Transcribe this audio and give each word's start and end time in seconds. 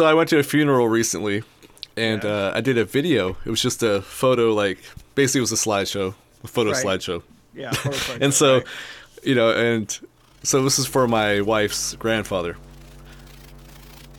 so 0.00 0.06
I 0.06 0.14
went 0.14 0.30
to 0.30 0.38
a 0.38 0.42
funeral 0.42 0.88
recently, 0.88 1.42
and 1.94 2.24
uh, 2.24 2.52
I 2.54 2.62
did 2.62 2.78
a 2.78 2.86
video. 2.86 3.36
It 3.44 3.50
was 3.50 3.60
just 3.60 3.82
a 3.82 4.00
photo, 4.00 4.54
like 4.54 4.78
basically 5.14 5.40
it 5.40 5.42
was 5.42 5.52
a 5.52 5.56
slideshow, 5.56 6.14
a 6.42 6.48
photo 6.48 6.70
Right. 6.70 6.82
slideshow. 6.86 7.22
Yeah. 7.54 7.70
photo 7.74 8.24
And 8.24 8.32
so, 8.32 8.54
right. 8.54 8.66
you 9.22 9.34
know, 9.34 9.50
and 9.52 10.00
so 10.42 10.64
this 10.64 10.78
is 10.78 10.86
for 10.86 11.06
my 11.06 11.42
wife's 11.42 11.96
grandfather, 11.96 12.56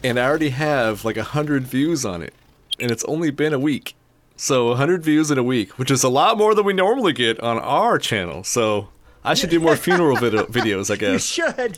and 0.04 0.20
I 0.20 0.24
already 0.28 0.50
have 0.50 1.04
like 1.04 1.18
a 1.18 1.24
hundred 1.24 1.64
views 1.64 2.06
on 2.06 2.22
it, 2.22 2.36
and 2.80 2.92
it's 2.92 3.04
only 3.06 3.32
been 3.32 3.52
a 3.52 3.60
week. 3.60 3.96
So 4.36 4.70
a 4.70 4.76
hundred 4.76 5.02
views 5.04 5.32
in 5.32 5.40
a 5.40 5.44
week, 5.44 5.80
which 5.80 5.90
is 5.90 6.04
a 6.04 6.10
lot 6.10 6.38
more 6.38 6.54
than 6.54 6.64
we 6.64 6.74
normally 6.74 7.14
get 7.14 7.40
on 7.40 7.58
our 7.58 7.98
channel. 7.98 8.44
So 8.44 8.90
I 9.24 9.34
should 9.34 9.50
do 9.50 9.60
more 9.60 9.76
funeral 9.76 10.16
video- 10.18 10.46
videos, 10.60 10.92
I 10.92 10.96
guess. 10.98 11.36
you 11.40 11.52
guess. 11.52 11.76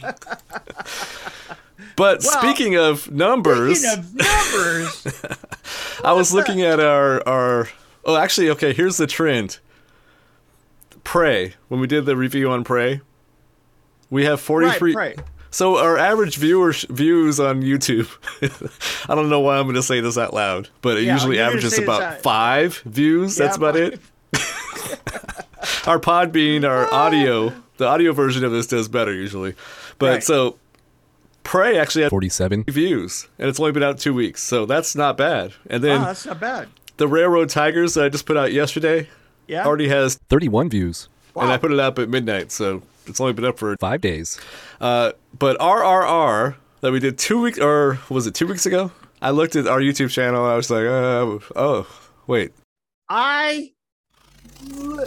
should. 0.00 1.56
But 1.96 2.22
Well, 2.22 2.38
speaking 2.40 2.76
of 2.76 3.10
numbers, 3.10 3.80
Speaking 3.80 3.98
of 3.98 4.14
numbers, 4.14 5.06
I 6.04 6.12
was 6.12 6.32
looking 6.32 6.62
at 6.62 6.80
our 6.80 7.26
our. 7.28 7.68
Oh, 8.04 8.16
actually, 8.16 8.50
okay. 8.50 8.72
Here's 8.72 8.96
the 8.96 9.06
trend. 9.06 9.58
Prey. 11.04 11.54
When 11.68 11.80
we 11.80 11.86
did 11.86 12.06
the 12.06 12.16
review 12.16 12.50
on 12.50 12.64
Prey, 12.64 13.00
we 14.10 14.24
have 14.24 14.40
43. 14.40 14.94
right, 14.94 15.16
right. 15.16 15.26
So 15.52 15.78
our 15.78 15.98
average 15.98 16.36
viewers 16.36 16.84
views 16.90 17.40
on 17.40 17.62
YouTube. 17.62 18.08
I 19.10 19.14
don't 19.16 19.28
know 19.28 19.40
why 19.40 19.56
I'm 19.58 19.64
going 19.64 19.74
to 19.74 19.82
say 19.82 20.00
this 20.00 20.16
out 20.16 20.32
loud, 20.32 20.68
but 20.80 20.96
it 20.96 21.04
Yeah, 21.04 21.14
usually 21.14 21.40
averages 21.40 21.76
about 21.78 22.02
out- 22.02 22.22
five 22.22 22.78
views. 22.84 23.34
That's 23.36 23.58
Yeah, 23.58 23.68
about 23.68 23.74
five. 23.74 23.92
it. 23.94 24.00
Our 25.86 25.98
Podbean, 25.98 26.64
our 26.64 26.92
audio, 26.92 27.52
the 27.78 27.86
audio 27.86 28.12
version 28.12 28.44
of 28.44 28.52
this 28.52 28.66
does 28.66 28.86
better 28.88 29.12
usually, 29.12 29.54
but 29.98 30.10
Right. 30.10 30.22
so 30.22 30.56
Prey 31.42 31.78
actually 31.78 32.02
had 32.02 32.10
47. 32.10 32.64
views, 32.68 33.28
and 33.38 33.48
it's 33.48 33.58
only 33.58 33.72
been 33.72 33.82
out 33.82 33.98
two 33.98 34.14
weeks, 34.14 34.42
so 34.42 34.66
that's 34.66 34.94
not 34.94 35.16
bad. 35.16 35.52
And 35.68 35.82
then 35.82 36.00
wow, 36.00 36.06
that's 36.08 36.26
not 36.26 36.38
bad. 36.40 36.68
the 36.98 37.08
Railroad 37.08 37.48
Tigers 37.50 37.94
that 37.94 38.04
I 38.04 38.08
just 38.08 38.26
put 38.26 38.36
out 38.36 38.52
yesterday 38.52 39.08
Yeah. 39.46 39.64
already 39.66 39.88
has, 39.88 40.18
31 40.28 40.68
views. 40.70 41.08
Wow. 41.34 41.44
and 41.44 41.52
I 41.52 41.58
put 41.58 41.72
it 41.72 41.78
up 41.78 41.98
at 41.98 42.08
midnight, 42.08 42.50
so 42.52 42.82
it's 43.06 43.20
only 43.20 43.32
been 43.32 43.44
up 43.44 43.58
for. 43.58 43.76
Five 43.80 44.00
days. 44.00 44.38
Uh, 44.80 45.12
but 45.38 45.56
RRR 45.58 46.56
that 46.80 46.92
we 46.92 46.98
did 47.00 47.18
two 47.18 47.40
weeks, 47.40 47.58
or 47.58 47.98
was 48.08 48.26
it 48.26 48.34
two 48.34 48.46
weeks 48.46 48.66
ago? 48.66 48.90
I 49.22 49.30
looked 49.30 49.54
at 49.56 49.66
our 49.66 49.80
YouTube 49.80 50.10
channel 50.10 50.44
and 50.44 50.52
I 50.52 50.56
was 50.56 50.70
like, 50.70 50.84
uh, 50.86 51.38
oh, 51.56 51.86
wait. 52.26 52.52
I 53.08 53.70
li- 54.72 55.06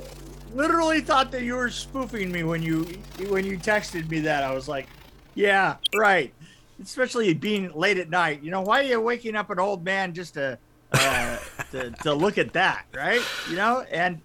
literally 0.53 1.01
thought 1.01 1.31
that 1.31 1.43
you 1.43 1.55
were 1.55 1.69
spoofing 1.69 2.31
me 2.31 2.43
when 2.43 2.61
you 2.61 2.83
when 3.29 3.45
you 3.45 3.57
texted 3.57 4.09
me 4.09 4.19
that. 4.21 4.43
I 4.43 4.53
was 4.53 4.67
like, 4.67 4.87
yeah, 5.35 5.77
right. 5.95 6.33
Especially 6.81 7.33
being 7.33 7.71
late 7.73 7.97
at 7.97 8.09
night. 8.09 8.41
You 8.43 8.51
know, 8.51 8.61
why 8.61 8.81
are 8.81 8.83
you 8.83 9.01
waking 9.01 9.35
up 9.35 9.49
an 9.49 9.59
old 9.59 9.83
man 9.83 10.13
just 10.13 10.35
to 10.35 10.57
uh, 10.91 11.37
to, 11.71 11.89
to 12.03 12.13
look 12.13 12.37
at 12.37 12.53
that, 12.53 12.85
right? 12.95 13.21
You 13.49 13.55
know, 13.55 13.83
and 13.91 14.21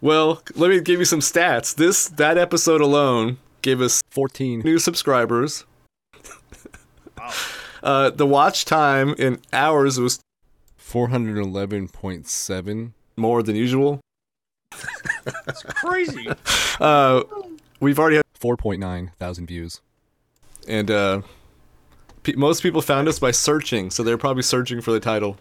Well, 0.00 0.42
let 0.54 0.70
me 0.70 0.80
give 0.80 0.98
you 1.00 1.04
some 1.04 1.20
stats. 1.20 1.74
This 1.74 2.08
that 2.10 2.38
episode 2.38 2.80
alone 2.80 3.38
gave 3.62 3.80
us 3.80 4.02
14. 4.10 4.60
new 4.60 4.78
subscribers. 4.78 5.64
uh, 7.82 8.10
the 8.10 8.26
watch 8.26 8.64
time 8.64 9.14
in 9.18 9.40
hours 9.52 9.98
was 9.98 10.20
411.7. 10.80 12.92
more 13.16 13.42
than 13.42 13.56
usual. 13.56 14.00
That's 15.24 15.62
crazy. 15.62 16.28
Uh, 16.80 17.24
we've 17.80 17.98
already 17.98 18.14
had 18.16 18.24
4.9 18.40 19.10
thousand 19.18 19.46
views. 19.48 19.80
And 20.66 20.90
uh, 20.90 21.22
pe- 22.22 22.32
most 22.34 22.62
people 22.62 22.80
found 22.82 23.08
us 23.08 23.18
by 23.18 23.30
searching, 23.30 23.90
so 23.90 24.02
they're 24.02 24.18
probably 24.18 24.42
searching 24.42 24.80
for 24.80 24.90
the 24.92 25.00
title. 25.00 25.36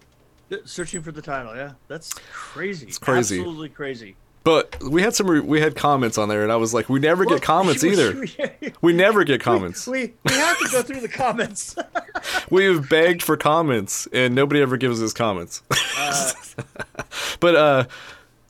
Searching 0.66 1.02
for 1.02 1.12
the 1.12 1.22
title, 1.22 1.56
yeah, 1.56 1.74
that's 1.88 2.14
crazy. 2.32 2.88
It's 2.88 2.98
crazy. 2.98 3.40
absolutely 3.40 3.70
crazy. 3.70 4.16
But 4.46 4.82
we 4.82 5.02
had 5.02 5.14
some 5.14 5.30
re- 5.30 5.42
we 5.42 5.60
had 5.60 5.76
comments 5.76 6.18
on 6.18 6.30
there, 6.30 6.42
and 6.44 6.54
I 6.54 6.56
was 6.56 6.74
like, 6.74 6.88
we 6.88 7.02
never 7.02 7.26
Well, 7.26 7.36
get 7.36 7.42
comments 7.44 7.84
we- 7.84 7.92
either. 7.92 8.14
we- 8.62 8.74
We 8.82 8.94
never 8.94 9.26
get 9.26 9.42
comments. 9.52 9.86
We, 9.88 10.14
we 10.24 10.34
have 10.34 10.58
to 10.60 10.70
go 10.72 10.82
through 10.84 11.02
the 11.02 11.10
comments. 11.10 11.76
We've 12.50 12.88
begged 12.88 13.24
for 13.24 13.36
comments, 13.36 14.08
and 14.14 14.34
nobody 14.36 14.62
ever 14.62 14.78
gives 14.78 15.04
us 15.04 15.12
comments. 15.12 15.64
but 17.42 17.56
uh, 17.56 17.84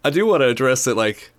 I 0.03 0.09
do 0.11 0.25
want 0.27 0.41
to 0.41 0.47
address 0.47 0.83
that. 0.83 0.95
Like, 0.95 1.31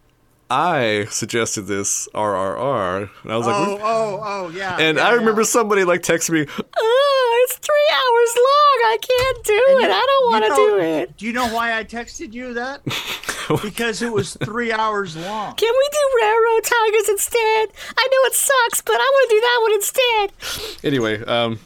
I 0.51 1.07
suggested 1.11 1.63
this 1.63 2.09
RRR, 2.15 3.11
and 3.23 3.33
I 3.33 3.37
was 3.37 3.47
like, 3.47 3.55
oh, 3.57 3.79
oh, 3.83 4.21
oh, 4.25 4.49
yeah. 4.49 4.77
and 4.79 4.97
yeah, 4.97 5.07
I 5.07 5.13
remember 5.13 5.43
yeah. 5.43 5.47
somebody 5.47 5.85
like 5.85 6.01
texting 6.03 6.31
me, 6.31 6.47
"Oh, 6.79 7.45
it's 7.45 7.57
three 7.59 7.91
hours 7.93 8.35
long. 8.37 8.79
I 8.93 8.99
can't 9.03 9.45
do 9.45 9.65
And 9.71 9.81
it. 9.81 9.89
you- 9.89 9.93
I 9.93 10.07
don't 10.07 10.33
want 10.33 10.45
to 10.47 10.55
do 10.55 10.79
it." 10.79 11.17
Do 11.19 11.27
you 11.27 11.33
know 11.35 11.49
why 11.49 11.77
I 11.79 11.85
texted 11.85 12.33
you 12.33 12.55
that? 12.55 12.81
because 13.63 14.01
it 14.03 14.11
was 14.13 14.35
three 14.43 14.73
hours 14.73 15.17
long. 15.17 15.55
Can 15.55 15.73
we 15.73 15.89
do 15.93 16.19
Railroad 16.23 16.65
Tigers 16.65 17.09
instead? 17.11 17.69
I 17.99 18.09
know 18.11 18.29
it 18.29 18.35
sucks, 18.35 18.81
but 18.81 18.95
I 18.97 18.99
want 18.99 19.31
to 19.31 19.35
do 19.37 19.41
that 19.41 19.59
one 19.63 19.73
instead. 19.75 20.83
Anyway, 20.85 21.25
um, 21.25 21.59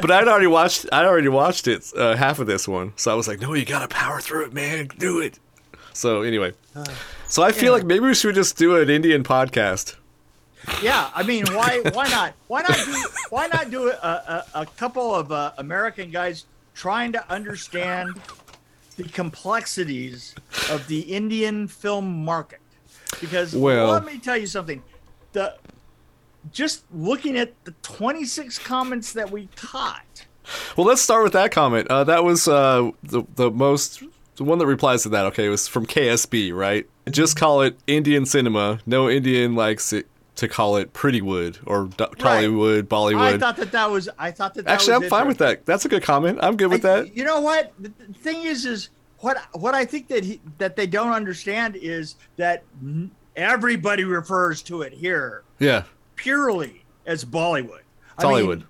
but 0.00 0.10
I'd 0.12 0.28
already 0.28 0.46
watched. 0.46 0.86
I'd 0.92 1.04
already 1.06 1.28
watched 1.28 1.66
it, 1.66 1.84
uh, 1.96 2.14
half 2.16 2.38
of 2.38 2.46
this 2.46 2.68
one. 2.68 2.92
So 2.94 3.10
I 3.10 3.14
was 3.14 3.26
like, 3.26 3.40
"No, 3.40 3.54
you 3.54 3.64
gotta 3.64 3.88
power 3.88 4.20
through 4.20 4.44
it, 4.46 4.52
man. 4.52 4.88
Do 4.98 5.18
it." 5.20 5.38
So 5.92 6.22
anyway, 6.22 6.52
so 7.30 7.42
I 7.42 7.52
feel 7.52 7.66
yeah. 7.66 7.70
like 7.70 7.84
maybe 7.84 8.00
we 8.00 8.14
should 8.14 8.34
just 8.34 8.58
do 8.58 8.76
an 8.76 8.90
Indian 8.90 9.22
podcast. 9.22 9.96
Yeah, 10.82 11.10
I 11.14 11.22
mean, 11.22 11.46
why 11.54 11.80
why 11.92 12.08
not? 12.08 12.34
Why 12.48 12.62
not 12.62 12.76
do 12.84 13.04
why 13.30 13.46
not 13.46 13.70
do 13.70 13.88
a, 13.90 13.94
a, 13.94 14.44
a 14.62 14.66
couple 14.66 15.14
of 15.14 15.32
uh, 15.32 15.52
American 15.58 16.10
guys 16.10 16.44
trying 16.74 17.12
to 17.12 17.32
understand 17.32 18.20
the 18.96 19.04
complexities 19.04 20.34
of 20.70 20.86
the 20.88 21.00
Indian 21.00 21.66
film 21.66 22.24
market? 22.24 22.60
Because 23.20 23.54
Well- 23.54 23.92
let 23.92 24.04
me 24.04 24.18
tell 24.18 24.36
you 24.36 24.46
something. 24.46 24.82
The 25.32 25.54
just 26.52 26.84
looking 26.92 27.36
at 27.36 27.52
the 27.64 27.72
26 27.82 28.58
comments 28.60 29.12
that 29.12 29.30
we 29.30 29.48
caught. 29.56 30.26
Well, 30.76 30.86
let's 30.86 31.02
start 31.02 31.22
with 31.22 31.34
that 31.34 31.52
comment. 31.52 31.88
Uh, 31.88 32.04
that 32.04 32.24
was 32.24 32.48
uh, 32.48 32.90
the 33.02 33.22
the 33.36 33.50
most 33.50 34.02
the 34.36 34.44
one 34.44 34.58
that 34.58 34.66
replies 34.66 35.02
to 35.04 35.10
that. 35.10 35.26
Okay, 35.26 35.46
it 35.46 35.50
was 35.50 35.68
from 35.68 35.86
KSB, 35.86 36.52
right? 36.54 36.88
Just 37.10 37.36
call 37.36 37.62
it 37.62 37.76
Indian 37.86 38.24
cinema. 38.26 38.80
No 38.86 39.08
Indian 39.10 39.54
likes 39.54 39.92
it 39.92 40.06
to 40.36 40.48
call 40.48 40.76
it 40.76 40.92
Prettywood 40.94 41.58
or 41.66 41.86
Do- 41.86 42.06
Tollywood, 42.16 42.84
Bollywood. 42.84 43.20
I 43.34 43.38
thought 43.38 43.56
that 43.56 43.72
that 43.72 43.90
was 43.90 44.08
I 44.18 44.30
thought 44.30 44.54
that, 44.54 44.64
that 44.64 44.72
Actually, 44.72 44.94
was 44.98 45.04
I'm 45.04 45.10
fine 45.10 45.28
with 45.28 45.38
that. 45.38 45.66
That's 45.66 45.84
a 45.84 45.88
good 45.88 46.02
comment. 46.02 46.38
I'm 46.42 46.56
good 46.56 46.70
with 46.70 46.84
I- 46.84 47.02
that. 47.02 47.16
You 47.16 47.24
know 47.24 47.40
what? 47.40 47.72
The, 47.78 47.90
thing 48.14 48.44
is, 48.44 48.64
is 48.64 48.88
what 49.18 49.36
what 49.52 49.74
I 49.74 49.84
think 49.84 50.08
that 50.08 50.24
he, 50.24 50.40
that 50.58 50.76
they 50.76 50.86
don't 50.86 51.12
understand 51.12 51.76
is 51.76 52.14
that 52.36 52.64
everybody 53.36 54.04
refers 54.04 54.62
to 54.62 54.82
it 54.82 54.92
here 54.92 55.42
Yeah, 55.58 55.84
purely 56.16 56.84
as 57.06 57.24
Bollywood. 57.24 57.80
I 58.18 58.22
Tollywood. 58.24 58.58
mean, 58.58 58.66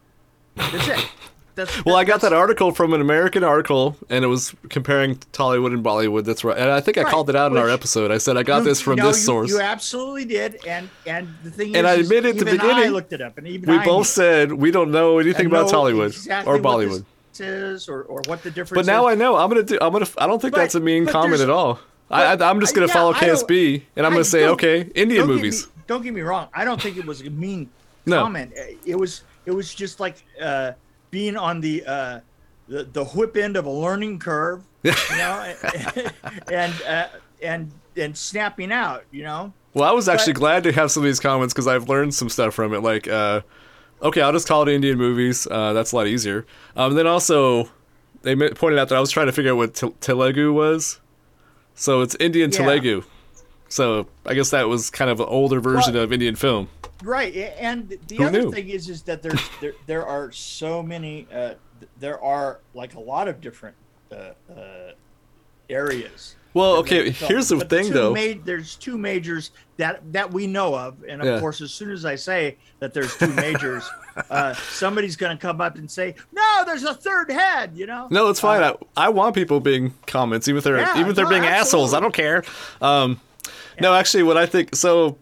that's 0.56 0.88
it. 0.88 1.08
That's, 1.64 1.84
well, 1.84 1.96
I 1.96 2.04
got 2.04 2.20
that 2.22 2.32
article 2.32 2.72
from 2.72 2.92
an 2.94 3.00
American 3.00 3.44
article, 3.44 3.96
and 4.08 4.24
it 4.24 4.28
was 4.28 4.54
comparing 4.68 5.16
Tollywood 5.32 5.72
and 5.74 5.84
Bollywood. 5.84 6.24
That's 6.24 6.42
right. 6.44 6.56
And 6.56 6.70
I 6.70 6.80
think 6.80 6.96
I 6.98 7.02
Right, 7.02 7.10
called 7.10 7.28
it 7.30 7.36
out 7.36 7.52
in 7.52 7.58
our 7.58 7.68
episode. 7.68 8.10
I 8.10 8.18
said 8.18 8.36
I 8.36 8.42
got 8.42 8.58
you- 8.58 8.64
this 8.64 8.80
from 8.80 8.96
no, 8.96 9.06
this 9.08 9.18
you- 9.18 9.24
source. 9.24 9.50
You 9.50 9.60
absolutely 9.60 10.24
did, 10.24 10.64
and 10.66 10.88
and 11.06 11.28
the 11.44 11.50
thing 11.50 11.76
And 11.76 11.86
is, 11.86 11.92
I 11.92 11.94
admit 12.00 12.24
at 12.24 12.36
the 12.38 12.46
even 12.48 12.60
I 12.60 12.66
beginning, 12.66 12.90
looked 12.92 13.12
it 13.12 13.20
up, 13.20 13.38
and 13.38 13.46
even 13.46 13.70
we 13.70 13.76
I 13.78 13.84
both 13.84 14.06
said 14.06 14.52
we 14.52 14.70
don't 14.70 14.90
know 14.90 15.18
anything 15.18 15.46
about 15.46 15.68
Tollywood 15.68 16.08
exactly 16.08 16.52
or 16.52 16.58
Bollywood. 16.58 17.04
or, 17.88 18.02
or 18.02 18.22
what 18.26 18.42
the 18.42 18.50
difference. 18.50 18.72
But 18.78 18.86
now 18.86 19.06
is. 19.08 19.12
I 19.12 19.14
know. 19.16 19.36
I'm 19.36 19.48
gonna 19.48 19.62
do. 19.62 19.78
I'm 19.80 19.92
gonna. 19.92 20.06
I 20.18 20.26
don't 20.26 20.40
think 20.40 20.52
But- 20.54 20.60
that's 20.60 20.74
a 20.74 20.80
mean 20.80 21.06
comment 21.06 21.40
at 21.40 21.50
all. 21.50 21.78
I, 22.10 22.34
I, 22.34 22.50
I'm 22.50 22.58
just 22.58 22.74
gonna 22.74 22.88
yeah, 22.88 22.92
follow 22.92 23.12
KSB, 23.14 23.82
and 23.96 24.04
I'm 24.04 24.12
gonna 24.12 24.24
say, 24.24 24.46
okay, 24.48 24.80
Indian 24.96 25.20
don't 25.20 25.28
get 25.28 25.34
movies. 25.36 25.66
me- 25.68 25.72
don't 25.86 26.02
get 26.02 26.12
me 26.12 26.22
wrong. 26.22 26.48
I 26.52 26.64
don't 26.64 26.80
think 26.82 26.96
it 26.96 27.04
was 27.06 27.20
a 27.20 27.30
mean 27.30 27.70
No. 28.06 28.22
comment. 28.22 28.52
It 28.84 28.96
was 28.98 29.22
it 29.46 29.52
was 29.52 29.72
just 29.72 30.00
like 30.00 30.16
uh, 30.42 30.72
being 31.10 31.36
on 31.36 31.60
the 31.60 31.84
uh, 31.86 32.20
the 32.68 32.84
the 32.84 33.04
whip 33.04 33.36
end 33.36 33.56
of 33.56 33.66
a 33.66 33.70
learning 33.70 34.18
curve, 34.18 34.62
you 34.82 34.92
know, 35.10 35.54
and 36.52 36.72
uh, 36.82 37.06
and 37.42 37.70
and 37.96 38.16
snapping 38.16 38.72
out, 38.72 39.04
you 39.10 39.22
know. 39.22 39.52
Well, 39.74 39.88
I 39.88 39.92
was 39.92 40.08
actually 40.08 40.32
But- 40.34 40.38
glad 40.40 40.64
to 40.64 40.72
have 40.72 40.90
some 40.90 41.02
of 41.02 41.06
these 41.06 41.20
comments 41.20 41.54
because 41.54 41.66
I've 41.66 41.88
learned 41.88 42.14
some 42.14 42.28
stuff 42.28 42.54
from 42.54 42.74
it. 42.74 42.80
Like, 42.80 43.06
uh, 43.06 43.40
okay, 44.02 44.20
I'll 44.20 44.32
just 44.32 44.48
call 44.48 44.62
it 44.68 44.72
Indian 44.72 44.98
movies. 44.98 45.46
Uh, 45.48 45.72
that's 45.72 45.92
a 45.92 45.96
lot 45.96 46.06
easier. 46.08 46.44
Um, 46.76 46.94
then 46.94 47.06
also, 47.06 47.68
they 48.22 48.34
pointed 48.50 48.78
out 48.80 48.88
that 48.88 48.96
I 48.96 49.00
was 49.00 49.10
trying 49.10 49.26
to 49.26 49.32
figure 49.32 49.52
out 49.52 49.56
what 49.58 49.74
Te- 49.74 49.94
Telugu 50.00 50.52
was. 50.52 51.00
So 51.76 52.00
it's 52.00 52.16
Indian 52.18 52.50
Yeah. 52.50 52.58
Telugu. 52.58 53.02
So 53.70 54.06
I 54.26 54.34
guess 54.34 54.50
that 54.50 54.68
was 54.68 54.90
kind 54.90 55.10
of 55.10 55.20
an 55.20 55.26
older 55.28 55.60
version 55.60 55.94
Well- 55.94 56.02
of 56.04 56.12
Indian 56.12 56.36
film. 56.36 56.68
Right, 57.02 57.34
and 57.34 57.88
the 58.08 58.16
Who 58.16 58.24
other 58.24 58.42
knew? 58.42 58.52
thing 58.52 58.68
is, 58.68 58.90
is 58.90 59.00
that 59.04 59.22
there's 59.22 59.40
there 59.62 59.72
there 59.86 60.06
are 60.06 60.30
so 60.32 60.82
many. 60.82 61.26
Uh, 61.34 61.54
there 61.98 62.22
are 62.22 62.60
like 62.74 62.92
a 62.94 63.00
lot 63.00 63.26
of 63.26 63.40
different 63.40 63.74
uh, 64.12 64.32
uh, 64.54 64.92
areas. 65.70 66.36
Well, 66.52 66.76
okay. 66.78 67.10
Here's 67.10 67.48
the 67.48 67.56
But 67.56 67.70
thing, 67.70 67.90
though. 67.92 68.12
ma- 68.12 68.38
there's 68.44 68.74
two 68.74 68.98
majors 68.98 69.52
that 69.76 70.02
that 70.12 70.30
we 70.32 70.46
know 70.48 70.74
of, 70.76 70.96
and 71.08 71.20
of 71.22 71.26
Yeah. 71.26 71.40
course, 71.40 71.60
as 71.60 71.72
soon 71.72 71.90
as 71.92 72.04
I 72.04 72.16
say 72.16 72.58
that 72.80 72.92
there's 72.92 73.16
two 73.16 73.28
majors, 73.34 73.88
uh, 74.30 74.52
somebody's 74.54 75.14
going 75.16 75.34
to 75.34 75.40
come 75.40 75.60
up 75.60 75.76
and 75.76 75.88
say, 75.90 76.16
"No, 76.32 76.64
there's 76.66 76.82
a 76.82 76.92
third 76.92 77.30
head." 77.30 77.72
You 77.76 77.86
know? 77.86 78.08
No, 78.10 78.28
it's 78.28 78.40
fine. 78.40 78.62
Uh, 78.62 78.74
I, 78.96 79.06
I 79.06 79.08
want 79.10 79.34
people 79.36 79.60
being 79.60 79.94
comments, 80.06 80.48
even 80.48 80.58
if 80.58 80.64
they're 80.64 80.78
Yeah, 80.78 80.96
even 80.98 81.10
if 81.10 81.16
they're 81.16 81.24
no, 81.24 81.30
being 81.30 81.46
assholes. 81.46 81.94
I 81.94 82.00
don't 82.00 82.12
care. 82.14 82.42
Um, 82.82 83.20
No, 83.80 83.94
actually, 83.94 84.22
what 84.22 84.36
I 84.36 84.46
think 84.46 84.74
so. 84.74 85.16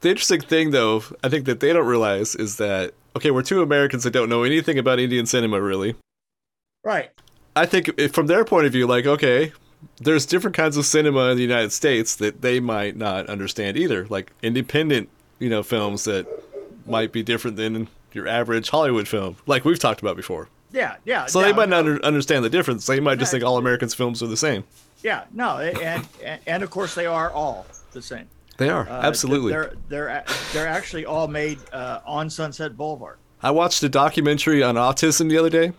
The 0.00 0.08
interesting 0.08 0.40
thing, 0.40 0.70
though, 0.70 1.02
I 1.22 1.28
think 1.28 1.44
that 1.44 1.60
they 1.60 1.72
don't 1.72 1.86
realize 1.86 2.34
is 2.34 2.56
that 2.56 2.94
okay, 3.16 3.30
we're 3.30 3.42
two 3.42 3.62
Americans 3.62 4.04
that 4.04 4.12
don't 4.12 4.28
know 4.28 4.44
anything 4.44 4.78
about 4.78 4.98
Indian 4.98 5.26
cinema, 5.26 5.60
really. 5.60 5.96
right. 6.84 7.10
I 7.56 7.66
think 7.66 8.00
from 8.12 8.28
their 8.28 8.44
point 8.44 8.66
of 8.66 8.72
view, 8.72 8.86
like 8.86 9.06
okay, 9.06 9.52
there's 10.00 10.24
different 10.24 10.56
kinds 10.56 10.76
of 10.76 10.86
cinema 10.86 11.30
in 11.30 11.36
the 11.36 11.42
United 11.42 11.72
States 11.72 12.14
that 12.16 12.42
they 12.42 12.60
might 12.60 12.96
not 12.96 13.26
understand 13.26 13.76
either, 13.76 14.06
like 14.08 14.32
independent, 14.42 15.08
you 15.38 15.50
know, 15.50 15.62
films 15.62 16.04
that 16.04 16.26
might 16.86 17.12
be 17.12 17.22
different 17.22 17.56
than 17.56 17.88
your 18.12 18.26
average 18.28 18.70
Hollywood 18.70 19.08
film, 19.08 19.36
like 19.46 19.64
we've 19.64 19.78
talked 19.78 20.00
about 20.00 20.16
before. 20.16 20.48
Yeah, 20.72 20.96
yeah. 21.04 21.26
So 21.26 21.40
no, 21.40 21.46
they 21.46 21.52
might 21.52 21.68
no, 21.68 21.82
not 21.82 21.90
under, 21.90 22.04
understand 22.04 22.44
the 22.44 22.50
difference. 22.50 22.86
They 22.86 23.00
might 23.00 23.18
just 23.18 23.32
think 23.32 23.42
all 23.42 23.58
Americans' 23.58 23.94
films 23.94 24.22
are 24.22 24.28
the 24.28 24.36
same. 24.36 24.64
Yeah, 25.02 25.24
no, 25.32 25.58
and 25.58 26.06
and 26.46 26.62
of 26.62 26.70
course 26.70 26.94
they 26.94 27.06
are 27.06 27.30
all 27.30 27.66
the 27.92 28.02
same. 28.02 28.28
They 28.56 28.68
are 28.68 28.88
Uh, 28.88 29.00
absolutely. 29.02 29.52
They're 29.52 29.72
they're 29.88 30.24
they're 30.52 30.66
actually 30.68 31.06
all 31.06 31.28
made 31.28 31.58
uh, 31.72 32.00
on 32.04 32.28
Sunset 32.30 32.76
Boulevard. 32.76 33.18
I 33.42 33.50
watched 33.52 33.82
a 33.82 33.88
documentary 33.88 34.62
on 34.62 34.74
autism 34.74 35.30
the 35.30 35.38
other 35.38 35.48
day, 35.50 35.72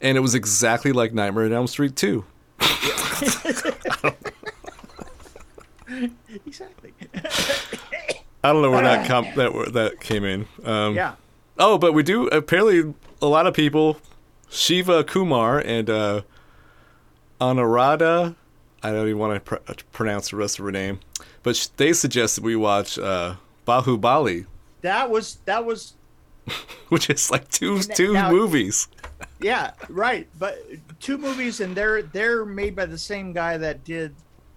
and 0.00 0.16
it 0.16 0.20
was 0.20 0.34
exactly 0.34 0.92
like 0.92 1.12
Nightmare 1.14 1.44
on 1.44 1.52
Elm 1.52 1.66
Street 1.68 1.94
2. 1.96 2.24
Exactly. 6.46 6.92
I 8.42 8.52
don't 8.52 8.62
know 8.62 8.70
where 8.70 8.82
that 8.82 9.06
com- 9.08 9.26
that 9.36 9.52
where 9.52 9.66
that 9.66 10.00
came 10.00 10.24
in. 10.24 10.46
Um, 10.64 10.94
yeah. 10.94 11.14
Oh, 11.58 11.76
but 11.78 11.92
we 11.92 12.02
do 12.02 12.28
apparently 12.28 12.94
a 13.20 13.26
lot 13.26 13.46
of 13.46 13.54
people, 13.54 13.98
Shiva 14.48 15.04
Kumar 15.04 15.58
and 15.58 15.90
uh, 15.90 16.22
Anurada. 17.40 18.36
I 18.82 18.90
don't 18.92 19.06
even 19.08 19.18
want 19.18 19.34
to 19.34 19.40
pr- 19.58 19.72
pronounce 19.92 20.30
the 20.30 20.36
rest 20.36 20.58
of 20.58 20.64
her 20.64 20.72
name, 20.72 21.00
but 21.42 21.56
sh- 21.56 21.66
they 21.76 21.92
suggested 21.92 22.42
we 22.44 22.56
watch 22.56 22.98
uh, 22.98 23.34
Bahubali, 23.66 24.46
That 24.82 25.10
was 25.10 25.38
that 25.44 25.64
was 25.64 25.94
which 26.88 27.10
is 27.10 27.30
like 27.30 27.48
two 27.50 27.76
n- 27.76 27.82
two 27.94 28.12
now- 28.14 28.30
movies. 28.30 28.88
yeah 29.40 29.72
right. 29.88 30.26
But 30.38 30.58
two 31.00 31.18
movies 31.18 31.60
and 31.60 31.76
they're 31.76 32.02
they're 32.02 32.44
made 32.46 32.74
by 32.74 32.86
the 32.86 32.98
same 32.98 33.32
guy 33.32 33.58
that 33.58 33.84
did 33.84 34.14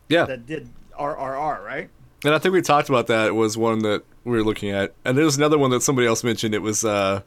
Yeah, 0.09 0.25
that 0.25 0.45
did 0.45 0.69
RRR 0.97 1.63
right. 1.65 1.89
and 2.23 2.33
I 2.33 2.37
think 2.39 2.53
we 2.53 2.61
talked 2.61 2.87
about 2.89 3.07
that. 3.07 3.27
It 3.27 3.35
was 3.35 3.57
one 3.57 3.79
that 3.79 4.03
we 4.23 4.31
were 4.37 4.43
looking 4.43 4.69
at, 4.69 4.93
and 5.03 5.17
there's 5.17 5.35
another 5.35 5.57
one 5.57 5.69
that 5.71 5.81
somebody 5.83 6.07
else 6.07 6.23
mentioned. 6.23 6.55
It 6.55 6.61
was 6.61 6.85
uh, 6.85 7.21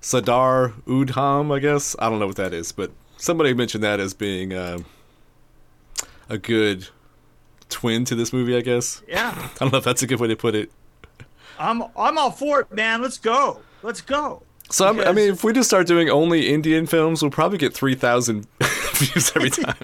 Sardar 0.00 0.74
Udham, 0.86 1.52
I 1.52 1.58
guess. 1.58 1.96
I 1.98 2.08
don't 2.08 2.20
know 2.20 2.28
what 2.28 2.36
that 2.36 2.52
is, 2.54 2.70
but 2.70 2.92
somebody 3.16 3.52
mentioned 3.54 3.82
that 3.82 3.98
as 3.98 4.14
being 4.14 4.52
uh, 4.52 4.78
a 6.28 6.38
good 6.38 6.88
twin 7.68 8.04
to 8.06 8.14
this 8.14 8.32
movie. 8.32 8.56
I 8.56 8.60
guess. 8.60 9.02
Yeah. 9.08 9.32
I 9.36 9.50
don't 9.58 9.72
know 9.72 9.78
if 9.78 9.84
that's 9.84 10.02
a 10.02 10.06
good 10.06 10.20
way 10.20 10.28
to 10.28 10.36
put 10.36 10.54
it. 10.54 10.70
I'm 11.58 11.82
I'm 11.96 12.18
all 12.18 12.30
for 12.30 12.60
it, 12.60 12.72
man. 12.72 13.02
Let's 13.02 13.18
go. 13.18 13.60
Let's 13.82 14.00
go. 14.00 14.42
So 14.70 14.88
I'm, 14.88 15.00
I 15.00 15.12
mean, 15.12 15.30
if 15.32 15.44
we 15.44 15.52
just 15.52 15.68
start 15.68 15.86
doing 15.86 16.10
only 16.10 16.48
Indian 16.52 16.86
films, 16.86 17.22
we'll 17.22 17.30
probably 17.30 17.58
get 17.58 17.72
three 17.72 17.94
thousand 17.94 18.46
views 18.94 19.32
every 19.36 19.50
time. 19.64 19.74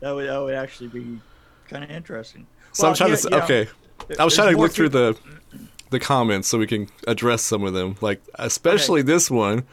That 0.00 0.12
would 0.14 0.28
that 0.28 0.38
would 0.38 0.54
actually 0.54 0.88
be 0.88 1.20
kind 1.68 1.84
of 1.84 1.90
interesting. 1.90 2.46
So 2.72 2.88
I'm 2.88 2.94
trying 2.94 3.10
you- 3.10 3.16
to. 3.16 3.30
know, 3.30 3.38
okay, 3.40 3.68
I 4.18 4.24
was 4.24 4.34
there's 4.34 4.34
trying 4.36 4.54
to 4.54 4.60
look 4.60 4.72
through 4.72 4.90
the 4.90 5.16
the 5.90 6.00
comments 6.00 6.48
so 6.48 6.58
we 6.58 6.66
can 6.66 6.88
address 7.06 7.42
some 7.42 7.64
of 7.64 7.72
them. 7.74 7.96
Like 8.00 8.22
especially 8.36 9.02
this 9.02 9.30
one. 9.30 9.64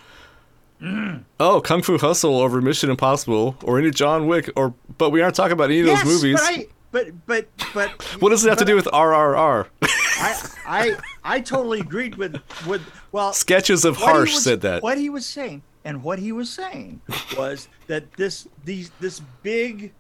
Mm-hmm. 0.82 1.24
Oh, 1.40 1.62
Kung 1.62 1.82
Fu 1.82 1.98
Hustle 1.98 2.40
over 2.40 2.62
Mission 2.62 2.90
Impossible 2.90 3.58
or 3.64 3.80
any 3.80 3.92
John 3.92 4.28
Wick 4.28 4.50
or 4.56 4.74
but 4.98 5.10
we 5.10 5.22
aren't 5.22 5.36
talking 5.36 5.54
about 5.54 5.66
any 5.66 5.82
of 5.82 5.88
yes, 5.88 6.04
those 6.04 6.14
movies. 6.14 6.40
But 6.40 6.50
I, 6.50 6.68
but 6.92 7.26
but 7.26 7.48
but 7.74 7.90
what 8.22 8.30
does 8.30 8.46
it 8.46 8.50
have 8.50 8.58
to 8.60 8.66
do 8.66 8.76
with 8.76 8.86
RRR? 8.86 9.68
I 9.84 10.50
I 10.66 10.98
I 11.24 11.42
totally 11.42 11.82
agreed 11.82 12.16
with 12.16 12.42
with 12.66 12.82
well 13.12 13.34
Sketches 13.34 13.86
of 13.86 13.98
Harsh 13.98 14.34
was- 14.34 14.44
said 14.44 14.62
that. 14.62 14.82
What 14.82 14.98
he 14.98 15.10
was 15.10 15.26
saying, 15.26 15.64
and 15.84 16.04
what 16.04 16.20
he 16.20 16.32
was 16.32 16.50
saying 16.50 17.02
was 17.38 17.68
that 17.88 18.14
this 18.14 18.48
these 18.64 18.92
this 19.00 19.22
big 19.44 19.94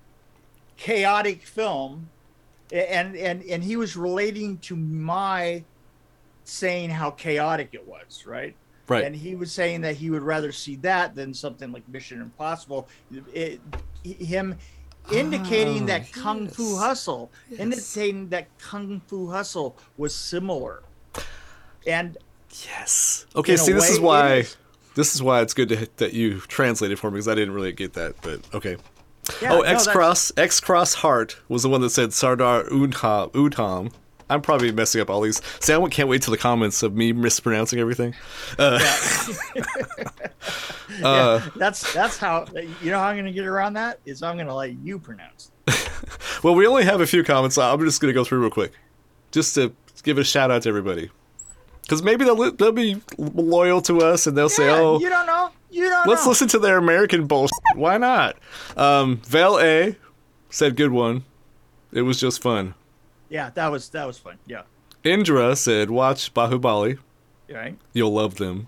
chaotic 0.78 1.44
film, 1.44 2.10
and 2.72 3.16
and 3.18 3.44
and 3.44 3.64
he 3.64 3.76
was 3.76 3.98
relating 3.98 4.58
to 4.60 4.76
my 4.76 5.64
saying 6.46 6.90
how 6.90 7.12
chaotic 7.12 7.70
it 7.74 7.88
was, 7.88 8.26
right? 8.26 8.56
Right. 8.90 9.04
And 9.04 9.16
he 9.16 9.36
was 9.36 9.52
saying 9.52 9.82
that 9.82 9.96
he 9.96 10.10
would 10.10 10.24
rather 10.24 10.52
see 10.52 10.76
that 10.78 11.16
than 11.16 11.34
something 11.34 11.72
like 11.72 11.88
Mission 11.88 12.22
Impossible. 12.22 12.88
It, 13.34 13.62
him 14.04 14.56
indicating 15.12 15.84
Oh, 15.84 15.88
that 15.88 16.12
Kung 16.12 16.48
Fu. 16.48 16.78
Hustle, 16.78 17.32
Yes. 17.50 17.60
indicating 17.60 18.30
that 18.30 18.48
Kung 18.60 19.02
Fu 19.08 19.30
Hustle 19.30 19.78
was 19.98 20.14
similar. 20.16 20.84
And 21.88 22.18
Yes. 22.66 23.26
Okay, 23.36 23.58
see 23.58 23.74
this 23.74 23.90
way, 23.90 23.94
is 23.94 24.00
why 24.00 24.34
is. 24.38 24.58
this 24.96 25.14
is 25.14 25.22
why 25.22 25.42
it's 25.42 25.54
good 25.54 25.70
to, 25.70 25.88
that 25.98 26.14
you 26.14 26.40
translated 26.40 26.98
for 26.98 27.12
me 27.12 27.16
because 27.16 27.28
I 27.28 27.36
didn't 27.36 27.54
really 27.54 27.72
get 27.72 27.94
that, 27.94 28.16
but 28.24 28.42
okay. 28.56 28.78
yeah, 29.42 29.54
oh, 29.54 29.58
no, 29.60 29.62
X 29.62 29.88
Cross 29.88 30.32
X 30.36 30.60
Cross 30.60 30.96
Heart 30.96 31.38
was 31.48 31.62
the 31.62 31.70
one 31.70 31.82
that 31.82 31.92
said 31.92 32.12
Sardar 32.12 32.64
Udham. 32.66 33.32
Udham. 33.34 33.92
I'm 34.30 34.42
probably 34.42 34.72
messing 34.72 35.02
up 35.02 35.10
all 35.10 35.22
these. 35.22 35.42
I 35.68 35.88
can't 35.90 36.10
wait 36.10 36.22
till 36.22 36.32
the 36.32 36.38
comments 36.38 36.84
of 36.84 36.96
me 36.96 37.14
mispronouncing 37.14 37.80
everything. 37.80 38.14
Uh, 38.58 38.80
uh, 41.04 41.42
That's 41.56 41.94
that's 41.94 42.18
how 42.18 42.46
you 42.82 42.92
know 42.92 43.00
how 43.00 43.08
I'm 43.08 43.16
going 43.16 43.26
to 43.26 43.32
get 43.32 43.46
around 43.46 43.74
that 43.74 44.00
is 44.06 44.24
I'm 44.24 44.36
going 44.36 44.48
to 44.48 44.54
let 44.54 44.74
you 44.74 45.00
pronounce. 45.00 45.52
well, 46.44 46.56
we 46.56 46.68
only 46.68 46.84
have 46.84 47.02
a 47.02 47.08
few 47.08 47.24
comments. 47.24 47.56
So 47.56 47.62
I'm 47.62 47.80
just 47.82 48.02
gonna 48.02 48.14
go 48.14 48.24
through 48.24 48.42
real 48.42 48.50
quick, 48.50 48.74
just 49.32 49.56
to 49.56 49.74
give 50.04 50.18
a 50.18 50.24
shout 50.24 50.52
out 50.52 50.64
to 50.64 50.70
everybody, 50.70 51.10
because 51.84 52.04
maybe 52.04 52.26
they'll 52.26 52.52
they'll 52.52 52.72
be 52.72 53.02
loyal 53.18 53.82
to 53.84 54.02
us 54.02 54.28
and 54.28 54.38
they'll 54.38 54.50
say, 54.50 54.70
"Oh, 54.70 55.00
you 55.00 55.10
don't 55.10 55.28
know. 55.28 55.50
You 55.72 55.90
don't 55.90 56.08
Let's 56.08 56.26
know. 56.26 56.30
listen 56.30 56.48
to 56.50 56.60
their 56.60 56.78
American 56.78 57.28
bullshit. 57.28 57.52
Why 57.76 57.98
not? 57.98 58.38
Um, 58.76 59.18
Val 59.28 59.60
A 59.60 59.96
said, 60.50 60.76
"Good 60.76 60.92
one. 60.92 61.24
It 61.92 62.02
was 62.02 62.20
just 62.20 62.42
fun." 62.42 62.74
Yeah, 63.30 63.52
that 63.52 63.68
was 63.72 63.90
that 63.90 64.06
was 64.06 64.18
fun. 64.18 64.38
Yeah. 64.48 64.64
Indra 65.04 65.56
said, 65.56 65.90
"Watch 65.90 66.34
Bahubali. 66.34 66.98
Right. 67.50 67.78
You'll 67.94 68.14
love 68.14 68.36
them." 68.36 68.68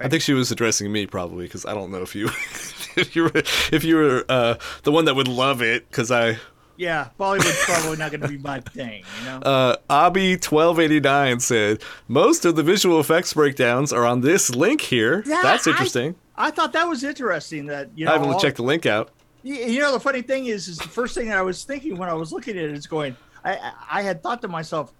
I 0.00 0.08
think 0.08 0.22
she 0.22 0.32
was 0.32 0.50
addressing 0.50 0.90
me 0.90 1.06
probably 1.06 1.44
because 1.44 1.64
I 1.64 1.74
don't 1.74 1.92
know 1.92 2.02
if 2.02 2.14
you 2.14 2.26
if 2.96 3.14
you 3.14 3.24
were 3.24 3.32
if 3.72 3.84
you 3.84 3.96
were 3.96 4.24
uh, 4.28 4.56
the 4.82 4.92
one 4.92 5.04
that 5.04 5.14
would 5.14 5.28
love 5.28 5.62
it 5.62 5.88
because 5.88 6.10
I 6.10 6.38
Yeah, 6.76 7.10
Bollywood's 7.18 7.64
probably 7.64 7.96
not 7.96 8.10
going 8.10 8.20
to 8.22 8.28
be 8.28 8.38
my 8.38 8.60
thing. 8.60 9.04
You 9.20 9.26
know. 9.26 9.38
uh, 9.42 9.76
Abi 9.88 10.36
twelve 10.36 10.80
eighty 10.80 11.00
nine 11.00 11.40
said 11.40 11.82
most 12.08 12.44
of 12.44 12.56
the 12.56 12.62
visual 12.62 12.98
effects 12.98 13.32
breakdowns 13.32 13.92
are 13.92 14.04
on 14.04 14.20
this 14.22 14.50
link 14.50 14.80
here. 14.80 15.22
Yeah, 15.26 15.40
That's 15.42 15.66
interesting. 15.66 16.16
I 16.36 16.50
thought 16.50 16.72
that 16.72 16.88
was 16.88 17.02
interesting. 17.04 17.66
That 17.66 17.90
you 17.94 18.04
know. 18.04 18.10
I 18.10 18.14
haven't 18.14 18.34
all- 18.34 18.40
checked 18.40 18.56
the 18.56 18.62
link 18.62 18.86
out. 18.86 19.10
You, 19.42 19.54
you 19.54 19.80
know, 19.80 19.92
the 19.92 20.00
funny 20.00 20.22
thing 20.22 20.46
is, 20.46 20.66
is 20.66 20.76
the 20.78 20.88
first 20.88 21.14
thing 21.14 21.28
that 21.28 21.38
I 21.38 21.42
was 21.42 21.62
thinking 21.62 21.96
when 21.96 22.08
I 22.08 22.14
was 22.14 22.32
looking 22.32 22.58
at 22.58 22.64
it 22.64 22.72
is 22.72 22.88
going. 22.88 23.16
I 23.52 23.72
I- 23.90 24.02
had 24.02 24.22
thought 24.22 24.42
to 24.42 24.48
myself, 24.48 24.92